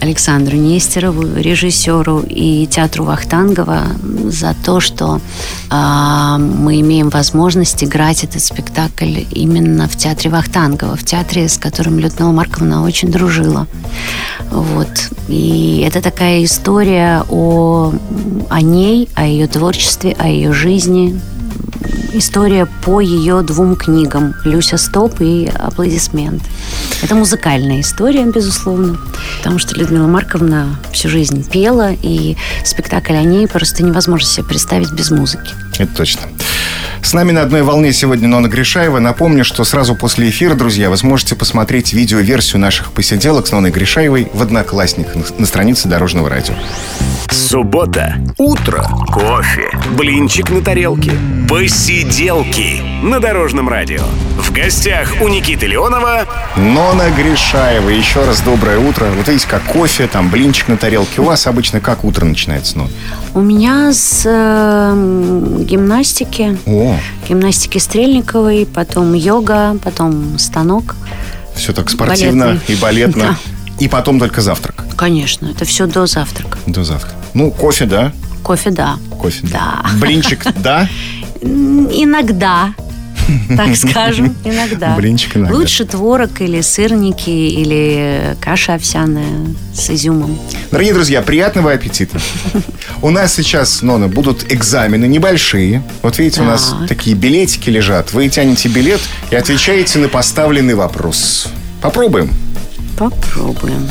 Александру 0.00 0.56
Нестерову, 0.56 1.22
режиссеру, 1.36 2.24
и 2.28 2.66
театру 2.66 3.04
Вахтангова 3.04 3.82
за 4.24 4.54
то, 4.64 4.80
что 4.80 5.20
а, 5.70 6.38
мы 6.38 6.80
имеем 6.80 7.08
возможность 7.08 7.82
играть 7.82 8.24
этот 8.24 8.42
спектакль 8.42 9.24
именно 9.30 9.88
в 9.88 9.96
театре 9.96 10.30
Вахтангова, 10.30 10.96
в 10.96 11.04
театре, 11.04 11.48
с 11.48 11.56
которым 11.56 11.98
Людмила 11.98 12.32
Марковна 12.32 12.82
очень 12.84 13.10
дружила. 13.10 13.66
Вот. 14.50 14.88
И 15.28 15.82
это 15.86 16.02
такая 16.02 16.44
история 16.44 17.24
о, 17.28 17.92
о 18.50 18.60
ней, 18.60 19.08
о 19.14 19.26
ее 19.26 19.46
творчестве, 19.46 20.03
о 20.12 20.26
ее 20.26 20.52
жизни. 20.52 21.20
История 22.12 22.66
по 22.84 23.00
ее 23.00 23.42
двум 23.42 23.74
книгам 23.74 24.34
«Люся 24.44 24.76
Стоп» 24.76 25.20
и 25.20 25.50
«Аплодисменты». 25.52 26.44
Это 27.02 27.16
музыкальная 27.16 27.80
история, 27.80 28.24
безусловно, 28.24 28.98
потому 29.38 29.58
что 29.58 29.74
Людмила 29.74 30.06
Марковна 30.06 30.78
всю 30.92 31.08
жизнь 31.08 31.48
пела, 31.50 31.92
и 31.92 32.36
спектакль 32.64 33.14
о 33.14 33.22
ней 33.22 33.48
просто 33.48 33.82
невозможно 33.82 34.28
себе 34.28 34.44
представить 34.44 34.92
без 34.92 35.10
музыки. 35.10 35.54
Это 35.78 35.92
точно. 35.94 36.22
С 37.02 37.12
нами 37.12 37.32
на 37.32 37.42
одной 37.42 37.62
волне 37.62 37.92
сегодня 37.92 38.28
Нона 38.28 38.46
Гришаева. 38.46 38.98
Напомню, 39.00 39.44
что 39.44 39.64
сразу 39.64 39.94
после 39.94 40.30
эфира, 40.30 40.54
друзья, 40.54 40.90
вы 40.90 40.96
сможете 40.96 41.34
посмотреть 41.34 41.92
видеоверсию 41.92 42.60
наших 42.60 42.92
посиделок 42.92 43.46
с 43.46 43.52
Ноной 43.52 43.72
Гришаевой 43.72 44.30
в 44.32 44.40
«Одноклассниках» 44.40 45.36
на 45.38 45.46
странице 45.46 45.88
Дорожного 45.88 46.30
радио. 46.30 46.54
Суббота. 47.34 48.14
Утро. 48.38 48.86
Кофе. 49.12 49.68
Блинчик 49.98 50.50
на 50.50 50.62
тарелке. 50.62 51.10
Посиделки. 51.48 52.80
На 53.02 53.18
Дорожном 53.18 53.68
радио. 53.68 54.02
В 54.38 54.52
гостях 54.52 55.12
у 55.20 55.26
Никиты 55.26 55.66
Леонова 55.66 56.26
Нона 56.56 57.10
Гришаева. 57.10 57.88
Еще 57.88 58.24
раз 58.24 58.40
доброе 58.40 58.78
утро. 58.78 59.06
Вот 59.16 59.26
видите, 59.26 59.48
как 59.48 59.64
кофе, 59.64 60.06
там 60.06 60.30
блинчик 60.30 60.68
на 60.68 60.76
тарелке. 60.76 61.22
У 61.22 61.24
вас 61.24 61.48
обычно 61.48 61.80
как 61.80 62.04
утро 62.04 62.24
начинается, 62.24 62.78
Нон? 62.78 62.88
У 63.34 63.40
меня 63.40 63.92
с 63.92 64.22
э, 64.24 65.64
гимнастики, 65.64 66.56
О, 66.66 66.96
гимнастики 67.28 67.78
Стрельниковой, 67.78 68.64
потом 68.72 69.12
йога, 69.12 69.76
потом 69.82 70.38
станок. 70.38 70.94
все 71.56 71.72
так 71.72 71.90
спортивно 71.90 72.46
Балетный. 72.46 72.74
и 72.76 72.78
балетно. 72.78 73.38
И 73.78 73.88
потом 73.88 74.18
только 74.18 74.40
завтрак. 74.40 74.84
Конечно, 74.96 75.46
это 75.48 75.64
все 75.64 75.86
до 75.86 76.06
завтрака. 76.06 76.58
До 76.66 76.84
завтрака. 76.84 77.14
Ну, 77.34 77.50
кофе, 77.50 77.86
да? 77.86 78.12
Кофе, 78.42 78.70
да. 78.70 78.96
Кофе, 79.20 79.40
Да. 79.50 79.84
Блинчик, 80.00 80.44
да? 80.56 80.88
Иногда, 81.42 82.74
так 83.56 83.76
скажем, 83.76 84.34
иногда. 84.44 84.94
Блинчик 84.96 85.36
иногда. 85.36 85.56
Лучше 85.56 85.84
творог 85.84 86.40
или 86.40 86.60
сырники, 86.60 87.28
или 87.30 88.36
каша 88.40 88.74
овсяная 88.74 89.46
с 89.74 89.90
изюмом. 89.90 90.38
Дорогие 90.70 90.94
друзья, 90.94 91.20
приятного 91.22 91.72
аппетита. 91.72 92.18
У 93.02 93.10
нас 93.10 93.34
сейчас, 93.34 93.82
Нона, 93.82 94.08
будут 94.08 94.50
экзамены 94.52 95.06
небольшие. 95.06 95.82
Вот 96.02 96.18
видите, 96.18 96.42
у 96.42 96.44
нас 96.44 96.74
Так. 96.80 96.88
такие 96.88 97.16
билетики 97.16 97.68
лежат. 97.70 98.12
Вы 98.12 98.28
тянете 98.28 98.68
билет 98.68 99.00
и 99.30 99.36
отвечаете 99.36 99.98
на 99.98 100.08
поставленный 100.08 100.74
вопрос. 100.74 101.48
Попробуем. 101.82 102.30
Попробуем. 102.96 103.88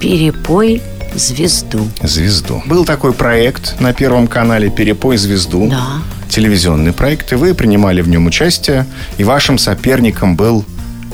Перепой 0.00 0.82
звезду. 1.14 1.80
Звезду. 2.02 2.62
Был 2.66 2.84
такой 2.84 3.12
проект 3.12 3.80
на 3.80 3.92
Первом 3.92 4.26
канале 4.26 4.70
«Перепой 4.70 5.16
звезду». 5.16 5.68
Да. 5.68 5.86
Телевизионный 6.28 6.92
проект, 6.92 7.32
и 7.32 7.36
вы 7.36 7.54
принимали 7.54 8.00
в 8.00 8.08
нем 8.08 8.26
участие. 8.26 8.86
И 9.18 9.24
вашим 9.24 9.58
соперником 9.58 10.36
был 10.36 10.64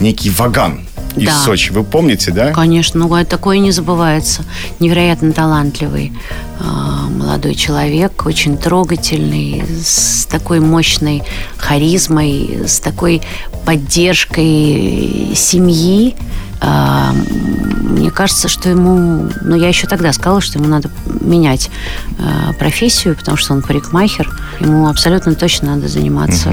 некий 0.00 0.30
Ваган 0.30 0.86
из 1.16 1.26
Да. 1.26 1.38
Сочи. 1.38 1.70
Вы 1.72 1.84
помните, 1.84 2.30
да? 2.30 2.52
Конечно, 2.52 3.00
ну 3.00 3.24
такое 3.24 3.58
не 3.58 3.70
забывается. 3.70 4.44
Невероятно 4.80 5.32
талантливый 5.32 6.12
а, 6.58 7.08
молодой 7.08 7.54
человек, 7.54 8.24
очень 8.26 8.56
трогательный, 8.56 9.64
с 9.84 10.26
такой 10.26 10.60
мощной 10.60 11.22
харизмой, 11.56 12.62
с 12.66 12.80
такой 12.80 13.22
поддержкой 13.64 15.32
семьи. 15.34 16.14
А, 16.62 17.12
Мне 17.12 18.10
кажется, 18.10 18.48
что 18.48 18.68
ему, 18.68 19.28
ну 19.42 19.56
я 19.56 19.68
еще 19.68 19.86
тогда 19.86 20.12
сказала, 20.12 20.40
что 20.40 20.58
ему 20.58 20.68
надо 20.68 20.88
менять 21.20 21.70
а, 22.18 22.52
профессию, 22.54 23.16
потому 23.16 23.36
что 23.36 23.52
он 23.52 23.62
парикмахер. 23.62 24.30
Ему 24.60 24.88
абсолютно 24.88 25.34
точно 25.34 25.74
надо 25.76 25.88
заниматься. 25.88 26.50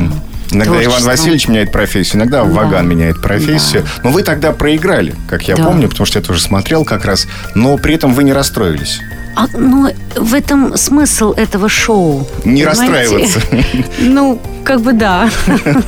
Иногда 0.52 0.72
Иван 0.74 0.84
творчеством. 0.84 1.06
Васильевич 1.12 1.48
меняет 1.48 1.72
профессию, 1.72 2.18
иногда 2.22 2.44
Да. 2.44 2.50
Ваган 2.50 2.88
меняет 2.90 3.22
профессию. 3.22 3.86
Но 4.04 4.10
вы 4.10 4.24
тогда 4.24 4.52
проиграли, 4.52 5.16
как 5.28 5.44
я 5.48 5.56
Да. 5.56 5.64
помню, 5.66 5.88
потому 5.90 6.06
что 6.08 6.18
я 6.20 6.26
тоже 6.26 6.42
смотрел 6.42 6.86
как 6.86 7.06
раз. 7.06 7.28
Но 7.54 7.78
при 7.78 7.94
этом 7.94 8.14
вы 8.16 8.24
не 8.24 8.34
расстроились. 8.34 9.00
А, 9.36 9.46
ну, 9.54 9.90
в 10.16 10.34
этом 10.34 10.76
смысл 10.76 11.34
этого 11.34 11.70
шоу. 11.70 12.28
Не 12.46 12.66
понимаете? 12.66 12.66
расстраиваться. 12.66 13.40
Ну, 14.00 14.42
как 14.64 14.82
бы 14.82 14.94
да. 14.94 15.30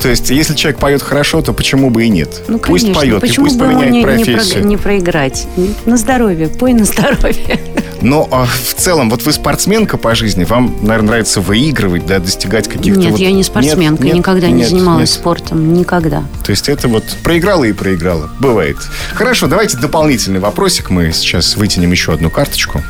То 0.00 0.08
есть, 0.10 0.30
если 0.30 0.54
человек 0.54 0.78
поет 0.78 1.02
хорошо, 1.02 1.40
то 1.42 1.52
почему 1.52 1.90
бы 1.90 2.04
и 2.04 2.08
нет? 2.08 2.42
Ну, 2.48 2.58
пусть 2.58 2.84
конечно. 2.84 3.00
поет 3.02 3.16
и 3.24 3.26
Почему 3.26 3.46
пусть 3.46 3.58
бы 3.58 3.64
поменяет 3.64 3.90
не, 3.90 3.98
не 3.98 4.04
про- 4.04 4.12
профессию. 4.14 4.66
не 4.66 4.76
проиграть? 4.76 5.46
На 5.84 5.96
здоровье, 5.96 6.48
пой 6.48 6.74
на 6.74 6.84
здоровье. 6.84 7.58
Но 8.02 8.28
а, 8.30 8.44
в 8.46 8.74
целом, 8.74 9.08
вот 9.10 9.22
вы 9.22 9.32
спортсменка 9.32 9.96
по 9.96 10.14
жизни, 10.14 10.44
вам, 10.44 10.76
наверное, 10.82 11.08
нравится 11.08 11.40
выигрывать, 11.40 12.06
да, 12.06 12.18
достигать 12.18 12.68
каких-то 12.68 13.00
Нет, 13.00 13.12
вот- 13.12 13.20
я 13.20 13.32
не 13.32 13.42
спортсменка, 13.42 14.02
Нет, 14.02 14.12
нет, 14.12 14.14
никогда 14.16 14.48
не 14.48 14.52
нет, 14.54 14.68
занималась 14.68 15.10
нет. 15.10 15.18
спортом, 15.18 15.72
никогда. 15.72 16.22
То 16.44 16.50
есть 16.50 16.68
это 16.68 16.88
вот 16.88 17.04
проиграла 17.24 17.64
и 17.64 17.72
проиграла. 17.72 18.28
Бывает. 18.38 18.76
Хорошо, 19.14 19.46
давайте 19.46 19.78
дополнительный 19.78 20.40
вопросик. 20.40 20.90
Мы 20.90 21.10
сейчас 21.12 21.56
вытянем 21.56 21.90
еще 21.90 22.12
одну 22.12 22.28
карточку. 22.30 22.82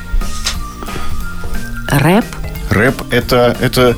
Рэп? 1.89 2.25
Рэп 2.71 3.03
это, 3.11 3.57
это 3.61 3.95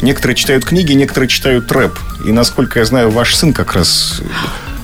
некоторые 0.00 0.36
читают 0.36 0.64
книги, 0.64 0.92
некоторые 0.92 1.28
читают 1.28 1.70
рэп. 1.72 1.98
И 2.24 2.32
насколько 2.32 2.78
я 2.78 2.84
знаю, 2.84 3.10
ваш 3.10 3.34
сын 3.34 3.52
как 3.52 3.74
раз 3.74 4.20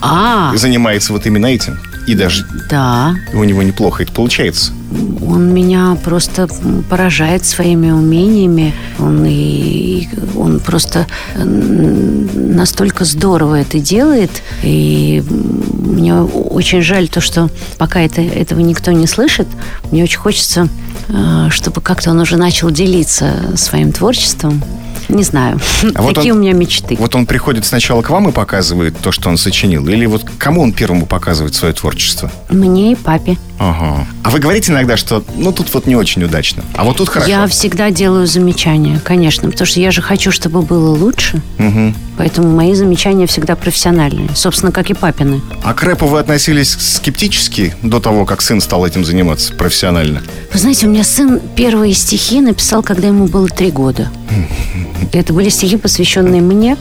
А, 0.00 0.52
занимается 0.56 1.12
вот 1.12 1.26
именно 1.26 1.46
этим. 1.46 1.78
И 2.06 2.14
даже 2.14 2.46
да. 2.70 3.14
у 3.34 3.44
него 3.44 3.62
неплохо 3.62 4.02
это 4.02 4.12
получается. 4.12 4.72
Он 5.20 5.52
меня 5.52 5.96
просто 6.02 6.48
поражает 6.88 7.44
своими 7.44 7.90
умениями. 7.90 8.74
Он, 8.98 9.26
и, 9.26 10.08
он 10.34 10.60
просто 10.60 11.06
настолько 11.36 13.04
здорово 13.04 13.60
это 13.60 13.78
делает. 13.78 14.30
И 14.62 15.22
мне 15.30 16.14
очень 16.14 16.80
жаль 16.80 17.08
то, 17.08 17.20
что 17.20 17.50
пока 17.76 18.00
это, 18.00 18.22
этого 18.22 18.60
никто 18.60 18.90
не 18.92 19.06
слышит. 19.06 19.46
Мне 19.90 20.02
очень 20.04 20.18
хочется, 20.18 20.68
э, 21.08 21.48
чтобы 21.50 21.82
как-то 21.82 22.10
он 22.10 22.20
уже 22.20 22.38
начал 22.38 22.70
делиться 22.70 23.54
своим 23.56 23.92
творчеством. 23.92 24.62
Не 25.08 25.22
знаю. 25.22 25.58
А 25.94 26.02
вот 26.02 26.14
Такие 26.16 26.32
он- 26.32 26.38
у 26.38 26.42
меня 26.42 26.52
мечты. 26.52 26.96
Вот 26.98 27.14
он 27.14 27.24
приходит 27.26 27.64
сначала 27.64 28.02
к 28.02 28.10
вам 28.10 28.28
и 28.28 28.32
показывает 28.32 28.98
то, 28.98 29.10
что 29.12 29.28
он 29.30 29.38
сочинил? 29.38 29.86
Или 29.88 30.06
вот 30.06 30.24
кому 30.38 30.62
он 30.62 30.72
первому 30.72 31.06
показывает 31.06 31.54
свое 31.54 31.72
творчество? 31.72 32.30
Мне 32.50 32.92
и 32.92 32.94
папе. 32.94 33.36
Ага. 33.58 34.06
А 34.22 34.30
вы 34.30 34.38
говорите 34.38 34.72
иногда, 34.72 34.96
что 34.96 35.24
ну 35.36 35.52
тут 35.52 35.72
вот 35.74 35.86
не 35.86 35.96
очень 35.96 36.22
удачно. 36.22 36.62
А 36.74 36.84
вот 36.84 36.96
тут 36.96 37.08
хорошо. 37.08 37.30
Я 37.30 37.46
всегда 37.46 37.90
делаю 37.90 38.26
замечания, 38.26 39.00
конечно, 39.02 39.50
потому 39.50 39.66
что 39.66 39.80
я 39.80 39.90
же 39.90 40.00
хочу, 40.00 40.30
чтобы 40.30 40.62
было 40.62 40.90
лучше. 40.90 41.42
Мгм. 41.58 41.94
Поэтому 42.16 42.54
мои 42.54 42.74
замечания 42.74 43.26
всегда 43.26 43.56
профессиональные. 43.56 44.28
Собственно, 44.34 44.72
как 44.72 44.90
и 44.90 44.94
папины. 44.94 45.40
А 45.62 45.74
к 45.74 45.82
рэпу 45.82 46.06
вы 46.06 46.18
относились 46.18 46.70
скептически 46.70 47.74
до 47.82 48.00
того, 48.00 48.24
как 48.24 48.42
сын 48.42 48.60
стал 48.60 48.86
этим 48.86 49.04
заниматься 49.04 49.54
профессионально? 49.54 50.22
Вы 50.52 50.58
знаете, 50.58 50.86
у 50.86 50.90
меня 50.90 51.04
сын 51.04 51.40
первые 51.56 51.94
стихи 51.94 52.40
написал, 52.40 52.82
когда 52.82 53.08
ему 53.08 53.26
было 53.26 53.48
три 53.48 53.70
года. 53.70 54.10
Это 55.12 55.32
были 55.32 55.48
стихи, 55.48 55.76
посвященные 55.76 56.42
мне. 56.42 56.76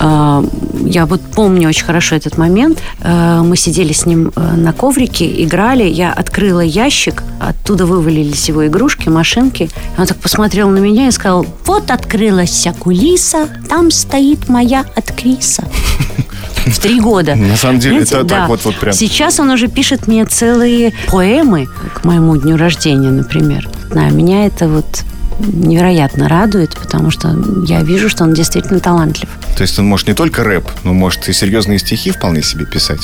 Э, 0.00 0.42
я 0.84 1.06
вот 1.06 1.20
помню 1.20 1.68
очень 1.68 1.84
хорошо 1.84 2.16
этот 2.16 2.38
момент. 2.38 2.78
Э, 3.00 3.40
мы 3.42 3.56
сидели 3.56 3.92
с 3.92 4.06
ним 4.06 4.32
на 4.36 4.72
коврике, 4.72 5.44
играли. 5.44 5.84
Я 5.84 6.12
открыла 6.12 6.60
ящик, 6.60 7.22
оттуда 7.40 7.86
вывалились 7.86 8.48
его 8.48 8.66
игрушки, 8.66 9.08
машинки. 9.08 9.68
Он 9.98 10.06
так 10.06 10.18
посмотрел 10.18 10.70
на 10.70 10.78
меня 10.78 11.08
и 11.08 11.10
сказал, 11.10 11.46
вот 11.64 11.90
открылась 11.90 12.50
вся 12.50 12.72
кулиса, 12.72 13.48
там 13.68 13.90
стоит 13.90 14.48
моя 14.48 14.84
актриса. 14.94 15.64
В 16.66 16.78
три 16.80 17.00
года. 17.00 17.36
На 17.36 17.56
самом 17.56 17.78
деле, 17.78 18.04
Знаете, 18.04 18.14
это 18.16 18.24
да. 18.24 18.40
так 18.40 18.48
вот, 18.48 18.64
вот 18.64 18.76
прям. 18.76 18.92
Сейчас 18.92 19.38
он 19.38 19.50
уже 19.50 19.68
пишет 19.68 20.08
мне 20.08 20.24
целые 20.24 20.92
поэмы 21.08 21.68
к 21.94 22.04
моему 22.04 22.36
дню 22.36 22.56
рождения, 22.56 23.10
например. 23.10 23.68
Да, 23.94 24.08
меня 24.10 24.46
это 24.46 24.68
вот 24.68 25.04
невероятно 25.38 26.28
радует, 26.28 26.76
потому 26.76 27.10
что 27.10 27.34
я 27.66 27.82
вижу, 27.82 28.08
что 28.08 28.24
он 28.24 28.34
действительно 28.34 28.80
талантлив. 28.80 29.28
То 29.56 29.62
есть 29.62 29.78
он 29.78 29.86
может 29.86 30.08
не 30.08 30.14
только 30.14 30.44
рэп, 30.44 30.68
но 30.84 30.92
может 30.92 31.28
и 31.28 31.32
серьезные 31.32 31.78
стихи 31.78 32.10
вполне 32.10 32.42
себе 32.42 32.64
писать? 32.66 33.02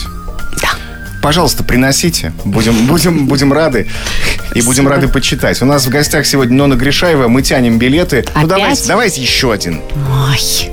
Да. 0.60 0.70
Пожалуйста, 1.22 1.62
приносите. 1.62 2.32
Будем, 2.44 2.86
будем, 2.86 3.26
будем 3.26 3.52
рады. 3.52 3.88
И 4.54 4.62
будем 4.62 4.88
рады 4.88 5.08
почитать. 5.08 5.62
У 5.62 5.66
нас 5.66 5.86
в 5.86 5.88
гостях 5.88 6.26
сегодня 6.26 6.56
Нона 6.56 6.74
Гришаева. 6.74 7.28
Мы 7.28 7.42
тянем 7.42 7.78
билеты. 7.78 8.18
Опять? 8.20 8.42
Ну, 8.42 8.48
давайте, 8.48 8.88
давайте 8.88 9.22
еще 9.22 9.52
один. 9.52 9.80
Ой. 10.28 10.70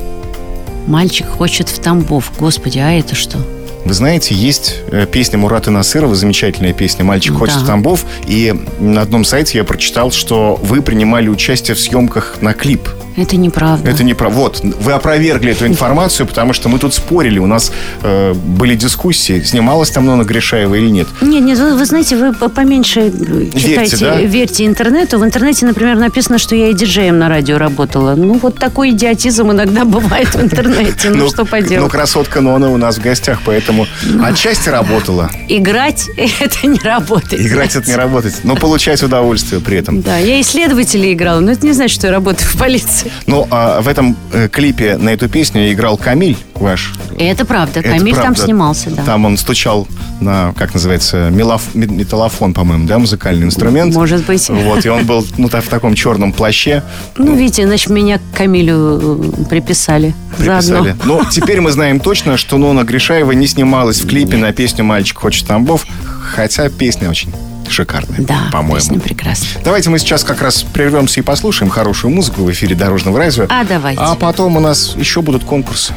Мальчик 0.86 1.26
хочет 1.28 1.68
в 1.68 1.78
Тамбов. 1.78 2.32
Господи, 2.38 2.78
а 2.78 2.90
это 2.90 3.14
что? 3.14 3.38
Вы 3.84 3.94
знаете, 3.94 4.34
есть 4.34 4.76
э, 4.90 5.06
песня 5.10 5.38
Мурата 5.38 5.70
Насырова, 5.70 6.14
замечательная 6.14 6.72
песня 6.72 7.04
«Мальчик 7.04 7.34
хочет 7.34 7.56
да. 7.56 7.62
в 7.62 7.66
Тамбов». 7.66 8.04
И 8.26 8.54
на 8.78 9.02
одном 9.02 9.24
сайте 9.24 9.58
я 9.58 9.64
прочитал, 9.64 10.10
что 10.10 10.56
вы 10.62 10.82
принимали 10.82 11.28
участие 11.28 11.74
в 11.74 11.80
съемках 11.80 12.38
на 12.40 12.52
клип 12.52 12.88
это 13.22 13.36
неправда. 13.36 13.90
Это 13.90 14.04
неправда. 14.04 14.38
Вот, 14.38 14.60
вы 14.80 14.92
опровергли 14.92 15.52
эту 15.52 15.66
информацию, 15.66 16.26
потому 16.26 16.52
что 16.52 16.68
мы 16.68 16.78
тут 16.78 16.94
спорили, 16.94 17.38
у 17.38 17.46
нас 17.46 17.72
э, 18.02 18.32
были 18.34 18.74
дискуссии, 18.74 19.40
снималась 19.42 19.90
там 19.90 20.06
Нона 20.06 20.24
Гришаева 20.24 20.74
или 20.74 20.88
нет. 20.88 21.08
Нет, 21.20 21.42
нет, 21.42 21.58
вы, 21.58 21.76
вы 21.76 21.84
знаете, 21.84 22.16
вы 22.16 22.32
поменьше 22.32 23.10
читайте, 23.10 23.68
верьте, 23.68 23.96
да? 23.98 24.20
верьте 24.20 24.66
интернету. 24.66 25.18
В 25.18 25.24
интернете, 25.24 25.66
например, 25.66 25.96
написано, 25.96 26.38
что 26.38 26.54
я 26.54 26.68
и 26.68 26.74
диджеем 26.74 27.18
на 27.18 27.28
радио 27.28 27.58
работала. 27.58 28.14
Ну, 28.14 28.34
вот 28.34 28.58
такой 28.58 28.90
идиотизм 28.90 29.50
иногда 29.50 29.84
бывает 29.84 30.34
в 30.34 30.40
интернете. 30.40 31.10
Ну, 31.10 31.28
что 31.28 31.44
поделать. 31.44 31.82
Ну, 31.82 31.88
красотка 31.88 32.40
Нона 32.40 32.70
у 32.70 32.76
нас 32.76 32.98
в 32.98 33.02
гостях, 33.02 33.40
поэтому 33.44 33.86
ну. 34.04 34.24
отчасти 34.24 34.68
работала. 34.68 35.30
Играть 35.48 36.08
это 36.16 36.66
не 36.66 36.78
работает. 36.80 37.42
Играть 37.42 37.76
это 37.76 37.88
не 37.88 37.96
работает, 37.96 38.36
но 38.44 38.56
получать 38.56 39.02
удовольствие 39.02 39.60
при 39.60 39.78
этом. 39.78 40.02
Да, 40.02 40.18
я 40.18 40.40
исследователя 40.40 41.12
играла, 41.12 41.40
но 41.40 41.52
это 41.52 41.66
не 41.66 41.72
значит, 41.72 41.96
что 41.96 42.06
я 42.06 42.12
работаю 42.12 42.48
в 42.48 42.56
полиции. 42.56 43.09
Ну, 43.26 43.46
а 43.50 43.80
в 43.80 43.88
этом 43.88 44.16
э, 44.32 44.48
клипе 44.48 44.96
на 44.96 45.10
эту 45.10 45.28
песню 45.28 45.72
играл 45.72 45.96
Камиль 45.96 46.36
ваш. 46.54 46.92
Это 47.18 47.44
правда. 47.44 47.80
Это 47.80 47.90
Камиль 47.90 48.14
правда. 48.14 48.34
там 48.34 48.36
снимался, 48.36 48.90
да. 48.90 49.02
Там 49.04 49.24
он 49.24 49.36
стучал 49.36 49.86
на, 50.20 50.52
как 50.56 50.74
называется, 50.74 51.30
мелоф, 51.30 51.74
металлофон, 51.74 52.54
по-моему, 52.54 52.86
да, 52.86 52.98
музыкальный 52.98 53.46
инструмент. 53.46 53.94
Может 53.94 54.26
быть. 54.26 54.48
Вот, 54.48 54.84
и 54.84 54.88
он 54.88 55.04
был, 55.06 55.26
ну, 55.38 55.48
в 55.48 55.68
таком 55.68 55.94
черном 55.94 56.32
плаще. 56.32 56.82
Ну, 57.16 57.34
видите, 57.34 57.66
значит, 57.66 57.90
меня 57.90 58.18
к 58.18 58.36
Камилю 58.36 59.00
э, 59.00 59.46
приписали. 59.48 60.14
Приписали. 60.36 60.96
Ну, 61.04 61.22
теперь 61.30 61.60
мы 61.60 61.70
знаем 61.70 62.00
точно, 62.00 62.36
что 62.36 62.58
Нона 62.58 62.84
Гришаева 62.84 63.32
не 63.32 63.46
снималась 63.46 64.00
в 64.00 64.08
клипе 64.08 64.36
на 64.36 64.52
песню 64.52 64.84
«Мальчик 64.84 65.18
хочет 65.18 65.46
Тамбов», 65.46 65.86
хотя 66.20 66.68
песня 66.68 67.10
очень 67.10 67.32
шикарная, 67.70 68.20
да, 68.20 68.48
по-моему. 68.52 68.76
песня 68.76 69.00
прекрасна. 69.00 69.60
Давайте 69.64 69.90
мы 69.90 69.98
сейчас 69.98 70.24
как 70.24 70.42
раз 70.42 70.62
прервемся 70.62 71.20
и 71.20 71.22
послушаем 71.22 71.70
хорошую 71.70 72.12
музыку 72.12 72.42
в 72.42 72.50
эфире 72.52 72.74
Дорожного 72.74 73.18
радио. 73.18 73.46
А, 73.48 73.64
давайте. 73.64 74.00
А 74.02 74.14
потом 74.14 74.56
у 74.56 74.60
нас 74.60 74.94
еще 74.96 75.22
будут 75.22 75.44
конкурсы. 75.44 75.92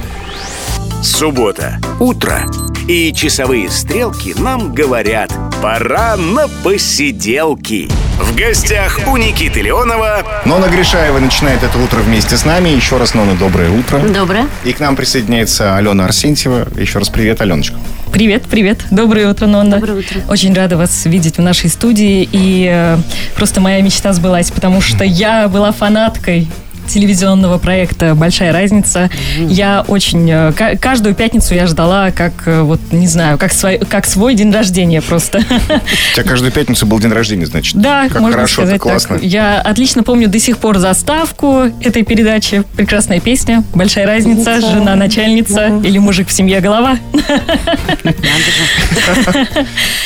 Суббота. 1.02 1.80
Утро. 2.00 2.46
И 2.88 3.14
часовые 3.14 3.70
стрелки 3.70 4.34
нам 4.38 4.74
говорят 4.74 5.32
«Пора 5.62 6.18
на 6.18 6.48
посиделки». 6.64 7.90
В 8.20 8.36
гостях 8.36 9.00
у 9.08 9.16
Никиты 9.18 9.62
Леонова 9.62 10.44
Нона 10.46 10.68
Гришаева 10.68 11.20
начинает 11.20 11.64
это 11.64 11.78
утро 11.78 12.00
вместе 12.00 12.38
с 12.38 12.46
нами. 12.46 12.70
Еще 12.70 12.98
раз, 12.98 13.14
Нона, 13.14 13.36
доброе 13.36 13.70
утро. 13.70 14.00
Доброе. 14.00 14.48
И 14.66 14.74
к 14.74 14.80
нам 14.80 14.96
присоединяется 14.96 15.76
Алена 15.78 16.06
Арсентьева. 16.06 16.68
Еще 16.78 17.00
раз 17.00 17.10
привет, 17.10 17.42
Аленочка. 17.42 17.78
Привет, 18.14 18.44
привет. 18.44 18.78
Доброе 18.92 19.28
утро, 19.28 19.48
Нонна. 19.48 19.78
Доброе 19.80 20.02
утро. 20.02 20.22
Очень 20.30 20.54
рада 20.54 20.78
вас 20.78 21.04
видеть 21.06 21.40
в 21.40 21.42
нашей 21.42 21.68
студии. 21.68 22.30
И 22.32 22.70
э, 22.72 23.00
просто 23.36 23.60
моя 23.60 23.82
мечта 23.82 24.14
сбылась, 24.14 24.52
потому 24.52 24.82
что 24.82 25.04
я 25.04 25.48
была 25.48 25.72
фанаткой 25.72 26.48
телевизионного 26.88 27.58
проекта 27.58 28.16
«Большая 28.16 28.52
разница». 28.54 29.10
Я 29.40 29.84
очень... 29.88 30.30
Э, 30.30 30.78
каждую 30.80 31.16
пятницу 31.16 31.56
я 31.56 31.68
ждала, 31.68 32.12
как, 32.12 32.34
э, 32.46 32.62
вот, 32.62 32.80
не 32.92 33.08
знаю, 33.08 33.38
как 33.38 33.54
свой, 33.54 33.78
как 33.78 34.06
свой 34.06 34.36
день 34.36 34.52
рождения 34.52 35.02
просто. 35.02 35.40
У 35.40 36.16
тебя 36.16 36.24
каждую 36.24 36.52
пятницу 36.52 36.86
был 36.86 37.00
день 37.00 37.12
рождения, 37.12 37.46
значит? 37.46 37.76
Да, 37.76 38.08
как 38.10 38.22
можно 38.22 38.38
хорошо, 38.38 38.62
сказать 38.62 38.82
классно. 38.82 39.16
так. 39.16 39.26
Я 39.26 39.60
отлично 39.60 40.04
помню 40.04 40.28
до 40.28 40.40
сих 40.40 40.58
пор 40.58 40.80
заставку 40.80 41.72
этой 41.82 42.04
передачи. 42.04 42.64
Прекрасная 42.76 43.20
песня 43.20 43.64
«Большая 43.74 44.06
разница», 44.06 44.62
«Жена 44.62 44.96
начальница» 44.96 45.82
или 45.84 45.98
«Мужик 45.98 46.28
в 46.28 46.32
семье 46.32 46.60
голова». 46.60 46.98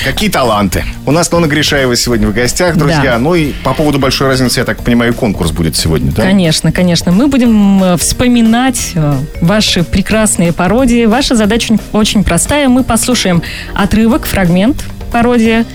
Какие 0.04 0.30
таланты. 0.30 0.84
У 1.06 1.12
нас 1.12 1.32
Нона 1.32 1.48
Гришаева 1.48 1.96
сегодня 1.96 2.28
в 2.28 2.34
гостях, 2.34 2.78
друзья. 2.78 3.18
Ну 3.20 3.36
и 3.36 3.52
по 3.64 3.74
поводу 3.74 4.00
«Большой 4.00 4.28
разницы», 4.28 4.60
я 4.60 4.66
так 4.66 4.84
понимаю, 4.84 5.14
конкурс 5.14 5.52
будет 5.52 5.76
сегодня, 5.76 6.12
да? 6.12 6.24
Конечно 6.24 6.67
конечно, 6.72 6.88
конечно. 6.88 7.12
Мы 7.12 7.28
будем 7.28 7.84
э, 7.84 7.98
вспоминать 7.98 8.92
э, 8.96 9.14
ваши 9.42 9.84
прекрасные 9.84 10.54
пародии. 10.54 11.06
Ваша 11.06 11.36
задача 11.36 11.76
очень 11.94 12.24
простая. 12.24 12.70
Мы 12.70 12.84
послушаем 12.84 13.44
отрывок, 13.76 14.26
фрагмент 14.26 14.84
пародии. 15.12 15.66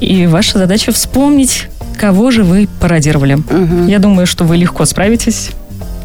И 0.00 0.26
ваша 0.26 0.58
задача 0.58 0.92
вспомнить, 0.92 1.68
кого 1.98 2.30
же 2.30 2.42
вы 2.42 2.68
пародировали. 2.80 3.34
Угу. 3.34 3.86
Я 3.86 3.98
думаю, 3.98 4.26
что 4.26 4.44
вы 4.44 4.56
легко 4.56 4.84
справитесь. 4.84 5.50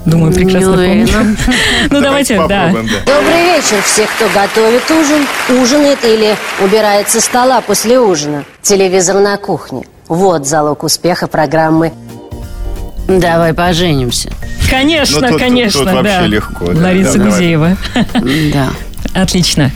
Думаю, 0.05 0.33
прекрасно 0.33 0.73
помните. 0.73 1.13
Ну, 1.89 2.01
давайте, 2.01 2.35
да. 2.47 2.69
Добрый 2.69 3.43
вечер 3.55 3.81
все, 3.85 4.07
кто 4.07 4.27
готовит 4.33 4.83
ужин, 4.89 5.61
ужинает 5.61 6.03
или 6.03 6.35
убирает 6.63 7.09
со 7.09 7.21
стола 7.21 7.61
после 7.61 7.99
ужина. 7.99 8.43
Телевизор 8.61 9.19
на 9.19 9.37
кухне. 9.37 9.83
Вот 10.07 10.47
залог 10.47 10.83
успеха 10.83 11.27
программы 11.27 11.93
Давай 13.07 13.53
поженимся. 13.53 14.31
Конечно, 14.69 15.19
ну, 15.21 15.29
тут, 15.29 15.39
конечно, 15.39 15.81
тут, 15.81 15.91
тут 15.91 16.03
да. 16.03 16.11
вообще 16.13 16.27
легко. 16.27 16.73
Да, 16.73 16.81
Лариса 16.81 17.17
да, 17.17 17.25
Гузеева. 17.25 17.77
Да. 18.53 18.69
Отлично. 19.13 19.71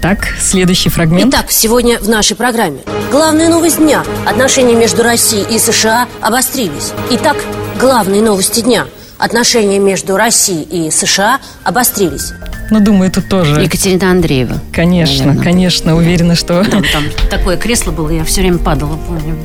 Так, 0.00 0.28
следующий 0.40 0.88
фрагмент. 0.88 1.34
Итак, 1.34 1.46
сегодня 1.50 1.98
в 1.98 2.08
нашей 2.08 2.36
программе. 2.36 2.78
Главная 3.10 3.48
новость 3.48 3.78
дня. 3.78 4.04
Отношения 4.26 4.74
между 4.74 5.02
Россией 5.02 5.44
и 5.54 5.58
США 5.58 6.06
обострились. 6.20 6.92
Итак, 7.10 7.36
главные 7.80 8.22
новости 8.22 8.60
дня. 8.60 8.86
Отношения 9.18 9.78
между 9.78 10.16
Россией 10.16 10.62
и 10.62 10.90
США 10.90 11.40
обострились. 11.64 12.32
Ну, 12.70 12.80
думаю, 12.80 13.10
тут 13.10 13.28
тоже. 13.28 13.60
Екатерина 13.62 14.10
Андреева. 14.10 14.60
Конечно, 14.72 15.26
наверное. 15.26 15.44
конечно, 15.44 15.96
уверена, 15.96 16.34
что... 16.36 16.62
Там, 16.64 16.84
там 16.92 17.04
такое 17.30 17.56
кресло 17.56 17.90
было, 17.92 18.10
я 18.10 18.24
все 18.24 18.42
время 18.42 18.58
падала, 18.58 18.96
помню. 18.96 19.36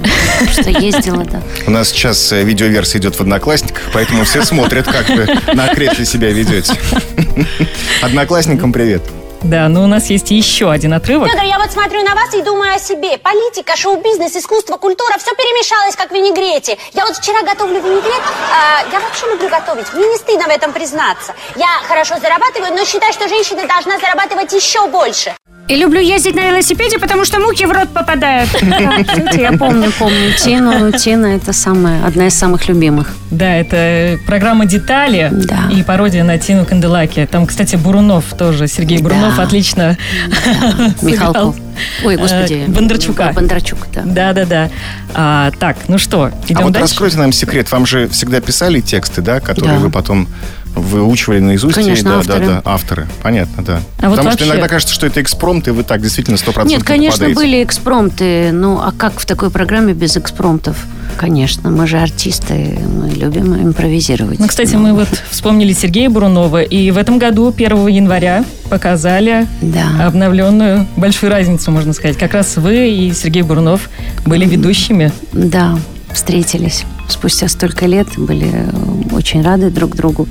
Что 0.51 0.69
ездила, 0.69 1.23
да. 1.23 1.41
У 1.65 1.71
нас 1.71 1.89
сейчас 1.89 2.31
э, 2.33 2.43
видеоверсия 2.43 2.99
идет 2.99 3.15
в 3.15 3.21
Одноклассниках, 3.21 3.83
поэтому 3.93 4.25
все 4.25 4.43
смотрят, 4.43 4.85
как 4.85 5.09
вы 5.09 5.27
на 5.53 5.73
кресле 5.73 6.05
себя 6.05 6.29
ведете. 6.31 6.73
Одноклассникам 8.01 8.73
привет. 8.73 9.01
Да, 9.43 9.67
но 9.67 9.83
у 9.83 9.87
нас 9.87 10.09
есть 10.09 10.31
еще 10.31 10.71
один 10.71 10.93
отрывок. 10.93 11.29
Федор, 11.29 11.43
я 11.45 11.59
вот 11.59 11.69
смотрю 11.69 12.01
на 12.03 12.15
вас 12.15 12.33
и 12.33 12.41
думаю 12.41 12.75
о 12.75 12.79
себе. 12.79 13.17
Политика, 13.17 13.75
шоу-бизнес, 13.75 14.35
искусство, 14.37 14.77
культура, 14.77 15.17
все 15.17 15.35
перемешалось, 15.35 15.97
как 15.97 16.11
в 16.11 16.13
винегрете. 16.13 16.77
Я 16.93 17.05
вот 17.05 17.17
вчера 17.17 17.41
готовлю 17.41 17.81
винегрет, 17.81 18.21
а, 18.51 18.89
я 18.89 18.99
вообще 19.01 19.27
люблю 19.29 19.49
готовить. 19.49 19.91
Мне 19.93 20.07
не 20.07 20.15
стыдно 20.15 20.45
в 20.45 20.49
этом 20.49 20.71
признаться. 20.71 21.33
Я 21.55 21.67
хорошо 21.87 22.15
зарабатываю, 22.21 22.73
но 22.73 22.85
считаю, 22.85 23.11
что 23.11 23.27
женщина 23.27 23.67
должна 23.67 23.99
зарабатывать 23.99 24.53
еще 24.53 24.87
больше. 24.87 25.35
И 25.69 25.77
люблю 25.77 26.01
ездить 26.01 26.35
на 26.35 26.49
велосипеде, 26.49 26.99
потому 26.99 27.23
что 27.23 27.39
муки 27.39 27.65
в 27.65 27.71
рот 27.71 27.87
попадают. 27.89 28.49
Я 29.33 29.53
помню, 29.53 29.93
помню 29.97 30.33
Тину. 30.37 30.91
Тина– 30.91 31.27
это 31.37 31.53
самая, 31.53 32.05
одна 32.05 32.27
из 32.27 32.33
самых 32.33 32.67
любимых. 32.67 33.15
Да, 33.31 33.55
это 33.55 34.19
программа 34.25 34.65
«Детали» 34.65 35.29
да. 35.31 35.69
и 35.71 35.81
пародия 35.83 36.25
на 36.25 36.37
Тину 36.37 36.65
Канделаки. 36.65 37.25
Там, 37.31 37.47
кстати, 37.47 37.77
Бурунов 37.77 38.25
тоже, 38.37 38.67
Сергей 38.67 38.97
Бурунов 38.99 39.37
да. 39.37 39.43
отлично 39.43 39.97
да. 40.45 40.93
Михалков. 41.01 41.55
Ой, 42.03 42.17
господи. 42.17 42.65
Э, 42.67 42.69
Бондарчука. 42.69 43.31
Бондарчук, 43.33 43.87
да. 43.93 44.01
Да-да-да. 44.05 44.69
А, 45.13 45.51
так, 45.59 45.77
ну 45.87 45.97
что, 45.97 46.29
идем 46.45 46.57
А 46.57 46.61
вот 46.63 46.73
дальше? 46.73 46.89
раскройте 46.89 47.17
нам 47.17 47.31
секрет. 47.31 47.71
Вам 47.71 47.85
же 47.85 48.09
всегда 48.09 48.41
писали 48.41 48.81
тексты, 48.81 49.21
да, 49.21 49.39
которые 49.39 49.75
да. 49.75 49.79
вы 49.79 49.89
потом 49.89 50.27
выучивали 50.75 51.39
наизусть? 51.39 51.75
Конечно, 51.75 52.11
да, 52.11 52.17
авторы. 52.19 52.45
Да, 52.45 52.51
да, 52.53 52.61
авторы. 52.65 53.07
Понятно, 53.21 53.63
да. 53.63 53.77
А 53.97 54.09
Потому 54.09 54.15
вот 54.15 54.23
вообще... 54.25 54.37
что 54.45 54.47
иногда 54.47 54.67
кажется, 54.67 54.93
что 54.93 55.05
это 55.07 55.21
экспромт, 55.21 55.67
и 55.67 55.71
вы 55.71 55.83
так 55.83 56.01
действительно 56.01 56.35
100% 56.35 56.67
Нет, 56.67 56.83
конечно, 56.83 57.25
попадаете. 57.27 57.35
были 57.35 57.63
экспромты. 57.63 58.51
Ну, 58.51 58.79
а 58.79 58.91
как 58.91 59.19
в 59.19 59.25
такой 59.25 59.49
программе 59.49 59.93
без 59.93 60.17
экспромтов? 60.17 60.77
Конечно, 61.17 61.69
мы 61.69 61.85
же 61.85 61.99
артисты, 61.99 62.79
мы 62.87 63.09
любим 63.09 63.55
импровизировать. 63.55 64.39
Ну, 64.39 64.47
кстати, 64.47 64.75
мы 64.75 64.93
вот 64.93 65.07
вспомнили 65.29 65.71
Сергея 65.73 66.09
Бурунова, 66.09 66.63
и 66.63 66.89
в 66.91 66.97
этом 66.97 67.19
году, 67.19 67.53
1 67.55 67.87
января, 67.87 68.43
показали 68.69 69.47
Да. 69.61 70.07
обновленную 70.07 70.87
большую 70.95 71.31
разницу, 71.31 71.69
можно 71.69 71.93
сказать. 71.93 72.17
Как 72.17 72.33
раз 72.33 72.57
вы 72.57 72.89
и 72.89 73.13
Сергей 73.13 73.43
Бурунов 73.43 73.89
были 74.25 74.45
ведущими. 74.45 75.11
Да, 75.33 75.77
встретились 76.13 76.85
спустя 77.09 77.47
столько 77.47 77.85
лет, 77.85 78.07
были 78.17 78.49
э, 78.51 79.15
очень 79.15 79.43
рады 79.43 79.69
друг 79.69 79.95
другу, 79.95 80.27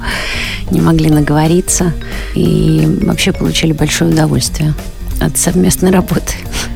не 0.70 0.80
могли 0.80 1.10
наговориться 1.10 1.92
и 2.34 2.98
вообще 3.02 3.32
получили 3.32 3.72
большое 3.72 4.10
удовольствие 4.10 4.74
от 5.20 5.36
совместной 5.38 5.90
работы. 5.90 6.34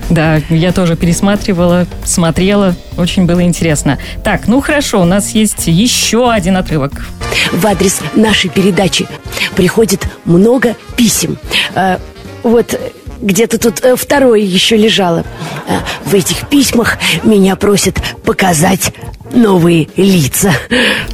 Да, 0.08 0.36
я 0.50 0.72
тоже 0.72 0.94
пересматривала, 0.96 1.86
смотрела, 2.04 2.76
очень 2.96 3.26
было 3.26 3.42
интересно. 3.42 3.98
Так, 4.22 4.46
ну 4.46 4.60
хорошо, 4.60 5.02
у 5.02 5.04
нас 5.04 5.30
есть 5.30 5.66
еще 5.66 6.30
один 6.30 6.56
отрывок. 6.56 7.06
в 7.52 7.66
адрес 7.66 7.98
нашей 8.14 8.50
передачи 8.50 9.08
приходит 9.56 10.06
много 10.24 10.76
писем. 10.96 11.38
Э, 11.74 11.98
Вот 12.42 12.78
где-то 13.20 13.58
тут 13.58 13.84
э, 13.84 13.96
второе 13.96 14.40
еще 14.40 14.76
лежало. 14.76 15.24
Э, 15.68 15.78
В 16.04 16.14
этих 16.14 16.48
письмах 16.48 16.98
меня 17.22 17.56
просят 17.56 17.96
показать 18.24 18.92
новые 19.32 19.88
лица. 19.96 20.52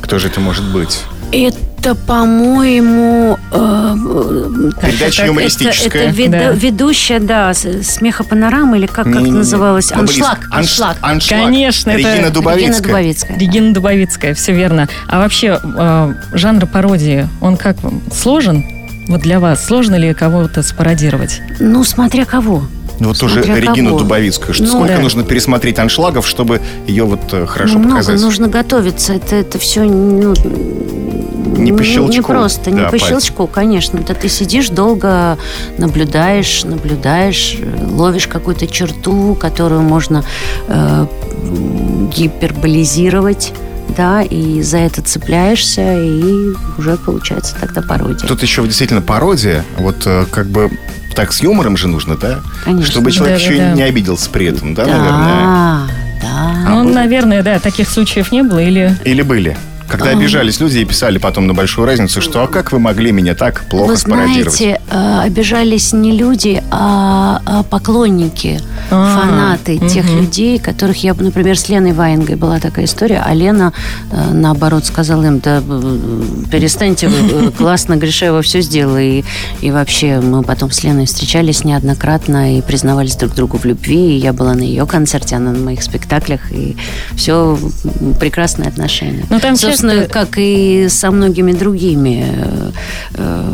Кто 0.00 0.18
же 0.18 0.28
это 0.28 0.40
может 0.40 0.64
быть? 0.64 1.00
Это, 1.32 1.94
по-моему, 1.94 3.38
э, 3.52 3.94
Передача 4.82 5.22
это- 5.22 5.26
юмористическая. 5.28 5.88
Это, 5.88 5.98
это 6.10 6.14
вед- 6.14 6.30
Да. 6.30 6.50
ведущая, 6.52 7.20
да, 7.20 7.54
смеха 7.54 8.22
панорама 8.24 8.76
или 8.76 8.86
как, 8.86 9.06
как? 9.06 9.14
Ну, 9.14 9.20
блин, 9.22 9.38
Аншлаг. 9.38 9.60
анш- 9.94 10.48
Аншлаг. 10.52 10.96
Аншлаг. 11.00 11.40
Конечно, 11.42 11.90
это 11.90 11.98
Регина 12.00 12.12
Регина 12.14 12.30
Дубовицкая. 12.30 12.82
Дубовицкая. 12.82 13.32
да. 13.38 13.40
Регина 13.40 13.74
Дубовицкая, 13.74 14.34
все 14.34 14.52
верно. 14.52 14.88
А 15.08 15.20
вообще, 15.20 15.58
э, 15.62 16.14
жанр 16.34 16.66
пародии, 16.66 17.26
он 17.40 17.56
как 17.56 17.82
вам? 17.82 18.02
Сложен? 18.14 18.64
Вот 19.08 19.20
для 19.20 19.40
вас, 19.40 19.64
сложно 19.64 19.96
ли 19.96 20.12
кого-то 20.14 20.62
спародировать? 20.62 21.40
Ну, 21.60 21.84
смотря 21.84 22.24
кого. 22.24 22.64
Ну, 23.00 23.08
вот 23.08 23.16
Смотря 23.16 23.56
Регину 23.56 23.88
кого. 23.90 23.98
Дубовицкую. 24.00 24.54
Что, 24.54 24.64
Ну, 24.64 24.70
сколько 24.70 24.94
да. 24.96 25.00
нужно 25.00 25.24
пересмотреть 25.24 25.78
аншлагов, 25.78 26.26
чтобы 26.26 26.60
ее 26.86 27.04
вот 27.04 27.20
э, 27.32 27.46
хорошо 27.46 27.74
Ну, 27.74 27.80
много 27.80 27.96
показать? 28.00 28.20
нужно 28.20 28.48
готовиться. 28.48 29.14
Это, 29.14 29.34
это 29.36 29.58
все 29.58 29.82
ну, 29.82 30.34
Не 31.56 31.72
по 31.72 31.82
щелчку. 31.82 32.12
Не 32.14 32.22
просто, 32.22 32.70
не 32.70 32.76
Да, 32.76 32.84
по 32.84 32.90
пальцем. 32.90 33.08
щелчку, 33.08 33.46
конечно. 33.48 33.98
Это 33.98 34.14
ты 34.14 34.28
сидишь 34.28 34.68
долго, 34.68 35.36
наблюдаешь, 35.78 36.62
наблюдаешь, 36.64 37.58
ловишь 37.90 38.28
какую-то 38.28 38.68
черту, 38.68 39.34
которую 39.40 39.80
можно 39.82 40.24
э, 40.68 41.06
гиперболизировать, 42.14 43.52
да, 43.96 44.22
и 44.22 44.62
за 44.62 44.78
это 44.78 45.02
цепляешься, 45.02 45.98
и 46.00 46.52
уже 46.78 46.96
получается 46.96 47.56
тогда 47.60 47.82
пародия. 47.82 48.26
Тут 48.28 48.42
еще 48.42 48.64
действительно 48.66 49.02
пародия. 49.02 49.64
Вот 49.78 50.02
э, 50.06 50.26
как 50.30 50.46
бы 50.46 50.70
так 51.14 51.32
с 51.32 51.42
юмором 51.42 51.76
же 51.76 51.88
нужно, 51.88 52.16
да? 52.16 52.40
Конечно. 52.64 52.90
Чтобы 52.90 53.12
человек 53.12 53.38
еще 53.38 53.50
Да-да-да. 53.50 53.72
и 53.72 53.76
не 53.76 53.82
обиделся 53.82 54.30
при 54.30 54.46
этом, 54.46 54.74
да, 54.74 54.84
да, 54.84 54.98
наверное? 54.98 55.88
да. 56.22 56.68
ну, 56.70 56.92
наверное, 56.92 57.42
да, 57.42 57.58
таких 57.58 57.88
случаев 57.88 58.32
не 58.32 58.42
было. 58.42 58.58
Или 58.60 58.96
Или 59.04 59.22
были? 59.22 59.56
Когда 59.92 60.08
А. 60.08 60.12
обижались 60.12 60.58
люди 60.58 60.78
и 60.78 60.84
писали 60.86 61.18
потом 61.18 61.46
на 61.46 61.52
большую 61.52 61.86
разницу, 61.86 62.22
что 62.22 62.42
а 62.42 62.46
как 62.46 62.72
вы 62.72 62.78
могли 62.78 63.12
меня 63.12 63.34
так 63.34 63.64
плохо 63.68 63.90
Вы 63.90 63.96
спародировать? 63.98 64.56
знаете, 64.56 64.80
э, 64.90 65.20
обижались 65.24 65.92
не 65.92 66.12
люди, 66.12 66.62
а, 66.70 67.42
а 67.44 67.62
поклонники, 67.62 68.58
А, 68.90 69.18
фанаты 69.18 69.76
тех 69.88 70.06
мгм. 70.06 70.20
людей, 70.22 70.58
которых 70.58 71.04
я, 71.04 71.12
например, 71.12 71.58
с 71.58 71.68
Леной 71.68 71.92
Ваенгой 71.92 72.36
была 72.36 72.58
такая 72.58 72.86
история, 72.86 73.22
а 73.24 73.34
Лена, 73.34 73.74
э, 74.10 74.32
наоборот, 74.32 74.86
сказала 74.86 75.24
им, 75.24 75.40
да 75.40 75.62
перестаньте, 76.50 77.08
вы, 77.08 77.48
э, 77.48 77.50
классно, 77.58 77.96
Гришева 77.96 78.40
все 78.40 78.62
сделала. 78.62 79.00
И, 79.00 79.24
и 79.60 79.70
вообще 79.70 80.20
мы 80.20 80.42
потом 80.42 80.70
с 80.70 80.82
Леной 80.82 81.04
встречались 81.04 81.64
неоднократно 81.64 82.56
и 82.56 82.62
признавались 82.62 83.16
друг 83.16 83.34
другу 83.34 83.58
в 83.58 83.66
любви. 83.66 84.16
И 84.16 84.18
я 84.18 84.32
была 84.32 84.54
на 84.54 84.62
ее 84.62 84.86
концерте, 84.86 85.36
она 85.36 85.52
на 85.52 85.58
моих 85.58 85.82
спектаклях. 85.82 86.50
И 86.50 86.76
все 87.14 87.58
прекрасные 88.18 88.68
отношения. 88.68 89.24
Ну, 89.28 89.38
там 89.38 89.54
Собственно, 89.56 89.81
часто- 89.90 90.12
как 90.12 90.28
и 90.36 90.88
со 90.88 91.10
многими 91.10 91.52
другими 91.52 92.24
э, 92.26 92.70
э, 93.14 93.52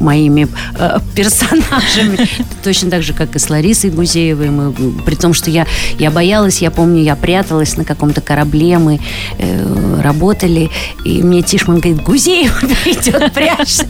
моими 0.00 0.48
э, 0.78 0.98
персонажами. 1.14 2.28
Точно 2.64 2.90
так 2.90 3.02
же, 3.02 3.12
как 3.12 3.36
и 3.36 3.38
с 3.38 3.50
Ларисой 3.50 3.90
Гузеевой. 3.90 4.50
Мы, 4.50 4.72
при 5.04 5.14
том, 5.14 5.34
что 5.34 5.50
я, 5.50 5.66
я 5.98 6.10
боялась, 6.10 6.62
я 6.62 6.70
помню, 6.70 7.02
я 7.02 7.16
пряталась 7.16 7.76
на 7.76 7.84
каком-то 7.84 8.20
корабле, 8.20 8.78
мы 8.78 9.00
э, 9.38 10.00
работали, 10.02 10.70
и 11.04 11.22
мне 11.22 11.42
Тишман 11.42 11.80
говорит, 11.80 12.02
Гузеева 12.02 12.54
придет, 12.84 13.32
прячься. 13.32 13.86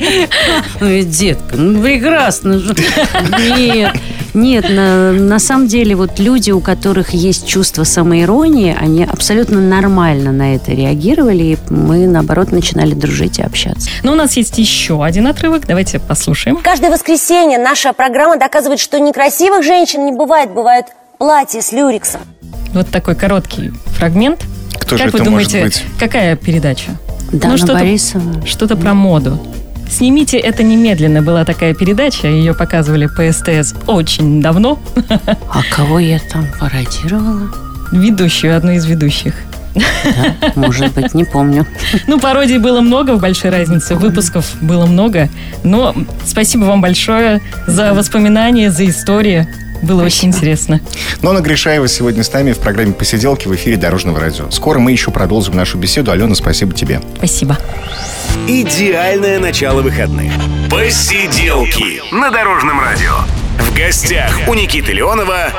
Ну, 0.80 1.02
детка, 1.02 1.56
ну 1.56 1.82
прекрасно. 1.82 2.60
Нет, 3.56 3.96
нет, 4.34 4.68
на, 4.70 5.12
на 5.12 5.38
самом 5.38 5.66
деле 5.68 5.94
вот 5.96 6.18
люди, 6.18 6.50
у 6.50 6.60
которых 6.60 7.10
есть 7.10 7.46
чувство 7.46 7.84
самоиронии, 7.84 8.76
они 8.78 9.04
абсолютно 9.04 9.60
нормально 9.60 10.32
на 10.32 10.54
это 10.54 10.72
реагировали, 10.72 11.42
и 11.44 11.58
мы, 11.70 12.06
наоборот, 12.06 12.52
начинали 12.52 12.94
дружить 12.94 13.38
и 13.38 13.42
общаться. 13.42 13.88
Ну, 14.02 14.12
у 14.12 14.14
нас 14.14 14.36
есть 14.36 14.58
еще 14.58 15.04
один 15.04 15.26
отрывок. 15.26 15.66
Давайте 15.66 15.98
послушаем. 15.98 16.56
Каждое 16.58 16.90
воскресенье 16.90 17.58
наша 17.58 17.92
программа 17.92 18.38
доказывает, 18.38 18.80
что 18.80 18.98
некрасивых 19.00 19.62
женщин 19.64 20.04
не 20.04 20.12
бывает, 20.12 20.50
бывает 20.52 20.86
платье 21.18 21.62
с 21.62 21.72
люрексом. 21.72 22.20
Вот 22.72 22.88
такой 22.88 23.14
короткий 23.14 23.72
фрагмент. 23.86 24.44
Кто 24.78 24.96
же 24.96 25.04
как 25.04 25.12
вы 25.12 25.18
это 25.20 25.30
может 25.30 25.50
думаете, 25.52 25.64
быть? 25.82 25.84
какая 25.98 26.36
передача? 26.36 26.92
Дана 27.32 27.52
Ну, 27.52 27.58
что-то- 27.58 27.74
Борисова. 27.74 28.46
Что-то 28.46 28.76
про 28.76 28.94
моду. 28.94 29.38
Снимите 29.90 30.38
это 30.38 30.62
немедленно. 30.62 31.20
Была 31.20 31.44
такая 31.44 31.74
передача, 31.74 32.28
ее 32.28 32.54
показывали 32.54 33.06
по 33.06 33.30
СТС 33.30 33.74
очень 33.86 34.40
давно. 34.40 34.78
А 35.52 35.62
кого 35.70 35.98
я 35.98 36.20
там 36.32 36.46
пародировала? 36.58 37.50
Ведущую, 37.92 38.56
одну 38.56 38.72
из 38.72 38.86
ведущих. 38.86 39.34
Да, 39.74 40.52
может 40.56 40.92
быть, 40.94 41.14
не 41.14 41.24
помню. 41.24 41.66
Ну, 42.06 42.18
пародий 42.18 42.58
было 42.58 42.80
много 42.80 43.12
в 43.12 43.20
«Большой 43.20 43.50
разнице», 43.50 43.94
выпусков 43.94 44.56
было 44.60 44.86
много. 44.86 45.28
Но 45.64 45.94
спасибо 46.24 46.64
вам 46.64 46.80
большое 46.80 47.40
за 47.66 47.92
воспоминания, 47.92 48.70
за 48.70 48.88
истории. 48.88 49.46
Было 49.82 50.04
очень 50.04 50.28
интересно. 50.28 50.80
Нона 51.22 51.40
Гришаева 51.40 51.88
сегодня 51.88 52.22
с 52.22 52.32
нами 52.32 52.52
в 52.52 52.58
программе 52.58 52.92
«Посиделки» 52.92 53.48
в 53.48 53.54
эфире 53.54 53.76
Дорожного 53.76 54.20
радио. 54.20 54.50
Скоро 54.50 54.78
мы 54.78 54.92
еще 54.92 55.10
продолжим 55.10 55.56
нашу 55.56 55.78
беседу. 55.78 56.10
Алена, 56.10 56.34
спасибо 56.34 56.74
тебе. 56.74 57.00
Спасибо. 57.16 57.56
Идеальное 58.46 59.38
начало 59.38 59.82
выходных. 59.82 60.32
Посиделки 60.70 62.02
на 62.14 62.30
Дорожном 62.30 62.80
радио. 62.80 63.14
В 63.58 63.76
гостях 63.76 64.32
у 64.48 64.54
Никиты 64.54 64.92
Леонова 64.92 65.52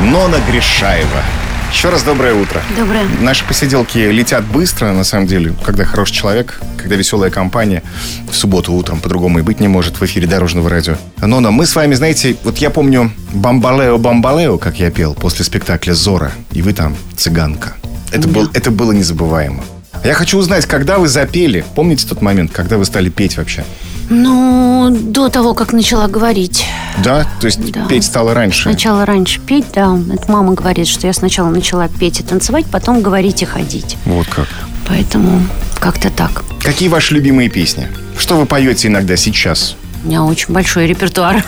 Нона 0.00 0.36
Гришаева. 0.50 1.22
Еще 1.72 1.88
раз 1.88 2.02
доброе 2.02 2.34
утро. 2.34 2.60
Доброе. 2.76 3.04
Наши 3.20 3.44
посиделки 3.46 3.98
летят 3.98 4.44
быстро, 4.44 4.92
на 4.92 5.04
самом 5.04 5.26
деле, 5.26 5.54
когда 5.64 5.84
хороший 5.84 6.12
человек, 6.12 6.60
когда 6.76 6.96
веселая 6.96 7.30
компания. 7.30 7.82
В 8.30 8.36
субботу 8.36 8.72
утром 8.72 9.00
по-другому 9.00 9.38
и 9.38 9.42
быть 9.42 9.60
не 9.60 9.68
может 9.68 10.00
в 10.00 10.04
эфире 10.04 10.26
Дорожного 10.26 10.68
радио. 10.68 10.96
Нона, 11.18 11.52
мы 11.52 11.66
с 11.66 11.74
вами, 11.76 11.94
знаете, 11.94 12.36
вот 12.42 12.58
я 12.58 12.70
помню 12.70 13.12
«Бамбалео, 13.32 13.98
бамбалео», 13.98 14.58
как 14.58 14.80
я 14.80 14.90
пел 14.90 15.14
после 15.14 15.44
спектакля 15.44 15.94
«Зора», 15.94 16.32
и 16.52 16.60
вы 16.60 16.72
там 16.72 16.96
«Цыганка». 17.16 17.74
Это, 18.10 18.28
был, 18.28 18.50
это 18.52 18.70
было 18.70 18.92
незабываемо. 18.92 19.64
Я 20.04 20.14
хочу 20.14 20.38
узнать, 20.38 20.66
когда 20.66 20.98
вы 20.98 21.08
запели, 21.08 21.64
помните 21.74 22.06
тот 22.06 22.20
момент, 22.20 22.50
когда 22.52 22.78
вы 22.78 22.84
стали 22.84 23.10
петь 23.10 23.36
вообще? 23.36 23.64
Ну, 24.10 24.90
до 24.90 25.28
того, 25.28 25.54
как 25.54 25.72
начала 25.72 26.08
говорить. 26.08 26.64
Да? 27.02 27.26
То 27.40 27.46
есть 27.46 27.70
Да. 27.72 27.86
петь 27.86 28.04
стало 28.04 28.34
раньше? 28.34 28.62
Сначала 28.64 29.06
раньше 29.06 29.40
петь, 29.40 29.66
да. 29.74 29.96
Это 30.12 30.30
мама 30.30 30.54
говорит, 30.54 30.88
что 30.88 31.06
я 31.06 31.12
сначала 31.12 31.48
начала 31.48 31.88
петь 31.88 32.18
и 32.20 32.22
танцевать, 32.24 32.66
потом 32.66 33.02
говорить 33.02 33.42
и 33.42 33.46
ходить. 33.46 33.96
Вот 34.04 34.26
как. 34.26 34.48
Поэтому 34.88 35.42
как-то 35.78 36.10
так. 36.10 36.42
Какие 36.60 36.88
ваши 36.88 37.14
любимые 37.14 37.48
песни? 37.48 37.86
Что 38.18 38.34
вы 38.36 38.46
поете 38.46 38.88
иногда 38.88 39.16
сейчас? 39.16 39.76
У 40.02 40.08
меня 40.08 40.24
очень 40.24 40.52
большой 40.52 40.86
репертуар. 40.86 41.44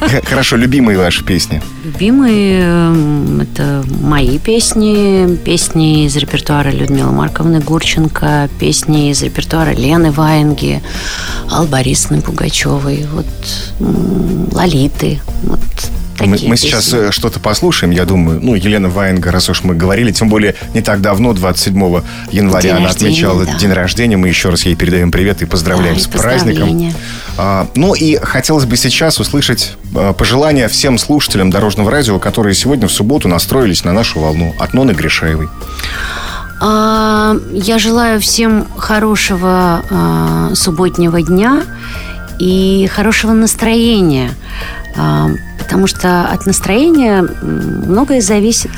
Х- 0.00 0.22
Хорошо, 0.24 0.56
любимые 0.56 0.96
ваши 0.98 1.22
песни. 1.22 1.62
Любимые 1.84 2.62
эм, 2.62 3.40
это 3.42 3.84
мои 4.00 4.38
песни, 4.38 5.36
песни 5.36 6.06
из 6.06 6.16
репертуара 6.16 6.70
Людмилы 6.70 7.12
Марковны 7.12 7.60
Гурченко, 7.60 8.48
песни 8.58 9.10
из 9.10 9.22
репертуара 9.22 9.72
Лены 9.72 10.10
Ваенги, 10.12 10.82
Аллы 11.50 11.66
Борисовны 11.66 12.20
Пугачевой, 12.22 13.06
вот 13.12 13.26
Лолиты, 14.52 15.20
вот 15.42 15.58
Мы, 16.20 16.32
такие 16.34 16.48
мы 16.48 16.56
сейчас 16.56 16.92
э, 16.92 17.10
что-то 17.10 17.40
послушаем, 17.40 17.90
я 17.92 18.04
думаю. 18.04 18.40
Ну, 18.40 18.54
Елена 18.54 18.88
Ваенга, 18.88 19.32
раз 19.32 19.48
уж 19.48 19.64
мы 19.64 19.74
говорили, 19.74 20.12
тем 20.12 20.28
более 20.28 20.54
не 20.74 20.80
так 20.80 21.00
давно, 21.00 21.32
27 21.32 22.02
января, 22.30 22.62
День 22.62 22.70
она 22.76 22.86
рождения, 22.86 23.10
отмечала 23.10 23.44
да. 23.44 23.54
день 23.58 23.72
рождения. 23.72 24.16
Мы 24.16 24.28
еще 24.28 24.50
раз 24.50 24.64
ей 24.64 24.76
передаем 24.76 25.10
привет 25.10 25.42
и 25.42 25.46
поздравляем 25.46 25.94
Да, 25.94 26.00
и 26.00 26.02
с 26.04 26.06
праздником. 26.06 26.68
поздравления. 26.68 26.94
А, 27.36 27.66
ну 27.74 27.94
и 27.94 28.16
хотелось 28.16 28.66
бы 28.66 28.76
сейчас 28.76 29.18
услышать 29.18 29.72
э, 29.94 30.14
пожелания 30.16 30.68
всем 30.68 30.98
слушателям 30.98 31.50
Дорожного 31.50 31.90
радио, 31.90 32.18
которые 32.18 32.54
сегодня 32.54 32.86
в 32.86 32.92
субботу 32.92 33.28
настроились 33.28 33.82
на 33.82 33.92
нашу 33.92 34.20
волну 34.20 34.54
от 34.58 34.72
Ноны 34.74 34.92
Гришаевой. 34.92 35.48
А, 36.60 37.36
Я 37.52 37.78
желаю 37.78 38.20
всем 38.20 38.66
хорошего 38.76 39.82
а, 39.90 40.50
субботнего 40.54 41.22
дня 41.22 41.62
и 42.38 42.88
хорошего 42.92 43.32
настроения, 43.32 44.30
А, 44.96 45.28
потому 45.58 45.86
что 45.86 46.22
от 46.28 46.46
настроения 46.46 47.22
многое 47.42 48.20
зависит. 48.20 48.70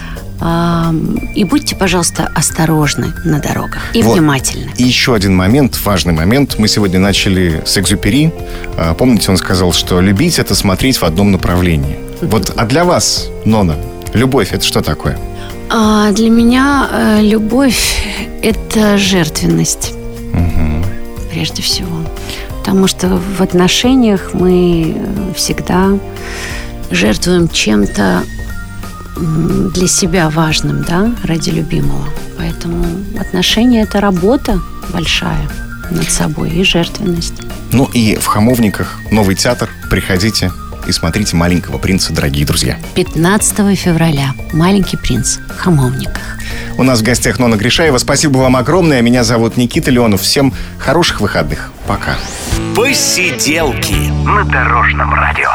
И 1.36 1.44
будьте, 1.44 1.76
пожалуйста, 1.76 2.28
осторожны 2.34 3.12
на 3.24 3.38
дорогах 3.38 3.80
и 3.94 4.02
Вот. 4.02 4.14
внимательны. 4.16 4.72
И 4.76 4.82
еще 4.82 5.14
один 5.14 5.36
момент, 5.36 5.78
важный 5.84 6.12
момент. 6.12 6.56
Мы 6.58 6.66
сегодня 6.66 6.98
начали 6.98 7.62
с 7.64 7.78
Экзюпери. 7.78 8.32
Помните, 8.98 9.30
он 9.30 9.36
сказал, 9.36 9.72
что 9.72 10.00
любить– 10.00 10.38
это 10.40 10.56
смотреть 10.56 10.96
в 10.96 11.04
одном 11.04 11.30
направлении. 11.30 11.96
Вот, 12.22 12.52
а 12.56 12.66
для 12.66 12.84
вас, 12.84 13.28
Нона, 13.44 13.76
любовь– 14.14 14.48
это 14.52 14.64
что 14.66 14.82
такое? 14.82 15.16
А 15.74 16.12
для 16.12 16.28
меня 16.28 16.86
э, 16.90 17.22
любовь– 17.22 18.04
это 18.42 18.98
жертвенность, 18.98 19.94
прежде 21.30 21.62
всего. 21.62 22.04
Потому 22.58 22.86
что 22.86 23.18
в 23.38 23.40
отношениях 23.40 24.34
мы 24.34 24.94
э, 24.94 25.32
всегда 25.34 25.98
жертвуем 26.90 27.48
чем-то 27.48 28.22
для 29.16 29.88
себя 29.88 30.28
важным, 30.28 30.84
да, 30.84 31.10
ради 31.24 31.48
любимого. 31.48 32.06
Поэтому 32.36 32.84
отношения– 33.18 33.80
это 33.82 34.02
работа 34.02 34.60
большая 34.92 35.48
над 35.90 36.10
собой 36.10 36.50
и 36.50 36.64
жертвенность. 36.64 37.40
Ну 37.72 37.88
и 37.94 38.16
в 38.16 38.26
Хамовниках 38.26 39.00
новый 39.10 39.36
театр. 39.36 39.70
Приходите 39.88 40.52
и 40.86 40.92
смотрите 40.92 41.36
«Маленького 41.36 41.78
принца», 41.78 42.12
дорогие 42.12 42.46
друзья. 42.46 42.78
15 42.94 43.78
февраля 43.78 44.34
«Маленький 44.52 44.96
принц» 44.96 45.38
в 45.38 45.58
Хамовниках. 45.58 46.38
У 46.78 46.82
нас 46.82 47.00
в 47.00 47.02
гостях 47.02 47.38
Нона 47.38 47.56
Гришаева. 47.56 47.98
Спасибо 47.98 48.38
вам 48.38 48.56
огромное. 48.56 49.02
Меня 49.02 49.24
зовут 49.24 49.56
Никита 49.56 49.90
Леонов. 49.90 50.22
Всем 50.22 50.52
хороших 50.78 51.20
выходных. 51.20 51.72
Пока. 51.86 52.16
Посиделки 52.74 54.10
на 54.24 54.44
Дорожном 54.44 55.14
радио. 55.14 55.50